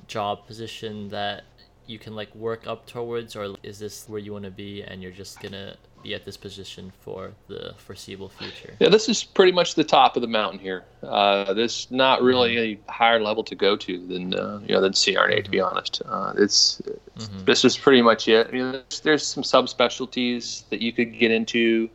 job 0.09 0.47
position 0.47 1.11
that 1.11 1.45
you 1.87 1.99
can 1.99 2.17
like 2.17 2.35
work 2.35 2.67
up 2.67 2.87
towards, 2.87 3.37
or 3.37 3.57
is 3.63 3.79
this 3.79 4.09
where 4.09 4.19
you 4.19 4.33
want 4.33 4.47
to 4.47 4.51
be 4.51 4.83
and 4.83 5.03
you're 5.03 5.13
just 5.13 5.41
gonna 5.41 5.77
be 6.05 6.15
at 6.15 6.25
this 6.25 6.37
position 6.37 6.93
for 7.01 7.33
the 7.49 7.75
foreseeable 7.79 8.29
future? 8.29 8.75
Yeah, 8.79 8.91
this 8.91 9.09
is 9.09 9.25
pretty 9.25 9.51
much 9.51 9.75
the 9.75 9.83
top 9.83 10.15
of 10.15 10.23
the 10.23 10.29
mountain 10.29 10.61
here. 10.61 10.85
Uh, 11.03 11.53
there's 11.55 11.89
not 11.91 12.23
really 12.23 12.55
mm-hmm. 12.55 12.89
a 12.89 12.93
higher 12.93 13.21
level 13.21 13.43
to 13.45 13.55
go 13.55 13.77
to 13.77 14.07
than 14.07 14.35
uh, 14.35 14.61
you 14.67 14.75
know 14.75 14.81
than 14.81 14.93
CRNA 14.93 15.17
mm-hmm. 15.17 15.43
to 15.43 15.51
be 15.51 15.59
mm-hmm. 15.59 15.77
honest. 15.77 16.03
Uh, 16.05 16.33
it's, 16.37 16.81
it's 17.17 17.27
mm-hmm. 17.27 17.45
this 17.45 17.65
is 17.65 17.77
pretty 17.77 18.03
much 18.03 18.29
it. 18.29 18.47
I 18.47 18.51
mean, 18.53 18.73
there's, 18.73 19.01
there's 19.01 19.27
some 19.27 19.43
subspecialties 19.43 20.69
that 20.69 20.81
you 20.81 20.93
could 20.93 21.19
get 21.19 21.33
into. 21.33 21.89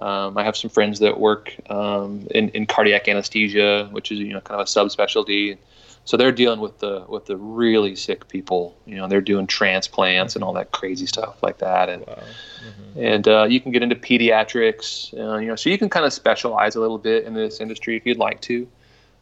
Um, 0.00 0.38
I 0.38 0.44
have 0.44 0.56
some 0.56 0.70
friends 0.70 1.00
that 1.00 1.20
work 1.20 1.54
um, 1.68 2.26
in, 2.30 2.48
in 2.50 2.64
cardiac 2.64 3.08
anesthesia, 3.08 3.88
which 3.92 4.10
is 4.10 4.18
you 4.18 4.32
know 4.32 4.40
kind 4.40 4.60
of 4.60 4.66
a 4.66 4.70
subspecialty 4.70 5.58
so 6.04 6.16
they're 6.16 6.32
dealing 6.32 6.60
with 6.60 6.78
the 6.78 7.04
with 7.08 7.26
the 7.26 7.36
really 7.36 7.94
sick 7.94 8.28
people 8.28 8.76
you 8.86 8.96
know 8.96 9.06
they're 9.06 9.20
doing 9.20 9.46
transplants 9.46 10.34
and 10.34 10.42
all 10.42 10.52
that 10.52 10.72
crazy 10.72 11.06
stuff 11.06 11.42
like 11.42 11.58
that 11.58 11.88
and 11.88 12.06
wow. 12.06 12.14
mm-hmm. 12.14 13.00
and 13.00 13.28
uh, 13.28 13.44
you 13.44 13.60
can 13.60 13.72
get 13.72 13.82
into 13.82 13.94
pediatrics 13.94 15.12
uh, 15.18 15.38
you 15.38 15.46
know 15.46 15.56
so 15.56 15.70
you 15.70 15.78
can 15.78 15.88
kind 15.88 16.04
of 16.04 16.12
specialize 16.12 16.74
a 16.74 16.80
little 16.80 16.98
bit 16.98 17.24
in 17.24 17.34
this 17.34 17.60
industry 17.60 17.96
if 17.96 18.04
you'd 18.04 18.18
like 18.18 18.40
to 18.40 18.66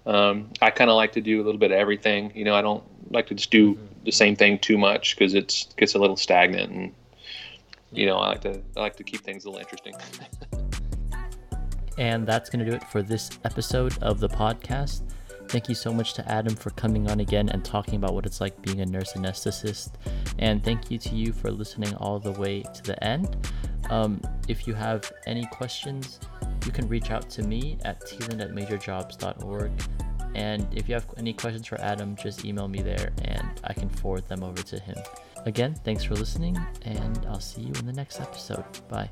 um, 0.06 0.50
i 0.62 0.70
kind 0.70 0.90
of 0.90 0.96
like 0.96 1.12
to 1.12 1.20
do 1.20 1.42
a 1.42 1.44
little 1.44 1.58
bit 1.58 1.70
of 1.70 1.76
everything 1.76 2.32
you 2.34 2.44
know 2.44 2.54
i 2.54 2.62
don't 2.62 2.82
like 3.12 3.26
to 3.26 3.34
just 3.34 3.50
do 3.50 3.74
mm-hmm. 3.74 3.84
the 4.04 4.12
same 4.12 4.36
thing 4.36 4.58
too 4.58 4.78
much 4.78 5.16
because 5.16 5.34
it 5.34 5.66
gets 5.76 5.94
a 5.94 5.98
little 5.98 6.16
stagnant 6.16 6.72
and 6.72 6.94
you 7.92 8.06
know 8.06 8.16
i 8.16 8.28
like 8.28 8.40
to 8.40 8.60
i 8.76 8.80
like 8.80 8.96
to 8.96 9.04
keep 9.04 9.20
things 9.20 9.44
a 9.44 9.50
little 9.50 9.60
interesting 9.60 9.94
and 11.98 12.26
that's 12.26 12.48
going 12.48 12.64
to 12.64 12.70
do 12.70 12.74
it 12.74 12.84
for 12.84 13.02
this 13.02 13.30
episode 13.44 14.00
of 14.02 14.20
the 14.20 14.28
podcast 14.28 15.02
Thank 15.50 15.68
you 15.68 15.74
so 15.74 15.92
much 15.92 16.14
to 16.14 16.30
Adam 16.30 16.54
for 16.54 16.70
coming 16.70 17.10
on 17.10 17.18
again 17.18 17.48
and 17.48 17.64
talking 17.64 17.96
about 17.96 18.14
what 18.14 18.24
it's 18.24 18.40
like 18.40 18.62
being 18.62 18.82
a 18.82 18.86
nurse 18.86 19.14
anesthetist. 19.14 19.90
And 20.38 20.62
thank 20.62 20.92
you 20.92 20.98
to 20.98 21.16
you 21.16 21.32
for 21.32 21.50
listening 21.50 21.92
all 21.96 22.20
the 22.20 22.30
way 22.30 22.62
to 22.62 22.82
the 22.84 23.02
end. 23.02 23.36
Um, 23.90 24.22
if 24.46 24.68
you 24.68 24.74
have 24.74 25.10
any 25.26 25.44
questions, 25.46 26.20
you 26.64 26.70
can 26.70 26.86
reach 26.86 27.10
out 27.10 27.28
to 27.30 27.42
me 27.42 27.78
at 27.84 28.00
teeland 28.02 28.40
at 28.40 28.52
majorjobs.org. 28.52 29.72
And 30.36 30.68
if 30.70 30.88
you 30.88 30.94
have 30.94 31.06
any 31.16 31.32
questions 31.32 31.66
for 31.66 31.80
Adam, 31.80 32.14
just 32.14 32.44
email 32.44 32.68
me 32.68 32.80
there 32.80 33.10
and 33.22 33.48
I 33.64 33.72
can 33.72 33.88
forward 33.88 34.28
them 34.28 34.44
over 34.44 34.62
to 34.62 34.78
him. 34.78 34.96
Again, 35.46 35.74
thanks 35.84 36.04
for 36.04 36.14
listening, 36.14 36.56
and 36.82 37.26
I'll 37.26 37.40
see 37.40 37.62
you 37.62 37.72
in 37.80 37.86
the 37.86 37.92
next 37.92 38.20
episode. 38.20 38.64
Bye. 38.88 39.10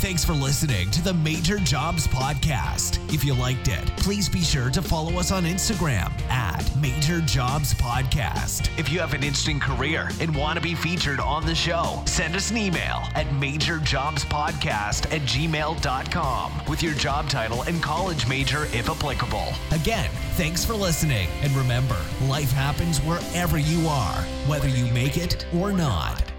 Thanks 0.00 0.24
for 0.24 0.32
listening 0.32 0.90
to 0.92 1.02
the 1.02 1.12
Major 1.12 1.58
Jobs 1.58 2.06
Podcast. 2.06 2.98
If 3.12 3.22
you 3.22 3.34
liked 3.34 3.68
it, 3.68 3.84
please 3.98 4.30
be 4.30 4.40
sure 4.40 4.70
to 4.70 4.80
follow 4.80 5.20
us 5.20 5.30
on 5.30 5.44
Instagram 5.44 6.10
at 6.30 6.64
Major 6.80 7.20
Jobs 7.20 7.74
Podcast. 7.74 8.70
If 8.78 8.90
you 8.90 8.98
have 9.00 9.12
an 9.12 9.22
interesting 9.22 9.60
career 9.60 10.08
and 10.18 10.34
want 10.34 10.56
to 10.56 10.62
be 10.62 10.74
featured 10.74 11.20
on 11.20 11.44
the 11.44 11.54
show, 11.54 12.02
send 12.06 12.34
us 12.34 12.50
an 12.50 12.56
email 12.56 13.02
at 13.14 13.26
majorjobspodcast 13.26 15.12
at 15.14 15.20
gmail.com 15.20 16.52
with 16.66 16.82
your 16.82 16.94
job 16.94 17.28
title 17.28 17.60
and 17.64 17.82
college 17.82 18.26
major 18.26 18.64
if 18.72 18.88
applicable. 18.88 19.52
Again, 19.70 20.08
thanks 20.32 20.64
for 20.64 20.72
listening. 20.72 21.28
And 21.42 21.52
remember, 21.52 21.98
life 22.22 22.52
happens 22.52 23.00
wherever 23.00 23.58
you 23.58 23.86
are, 23.86 24.22
whether 24.46 24.68
you 24.68 24.90
make 24.94 25.18
it 25.18 25.44
or 25.54 25.72
not. 25.72 26.29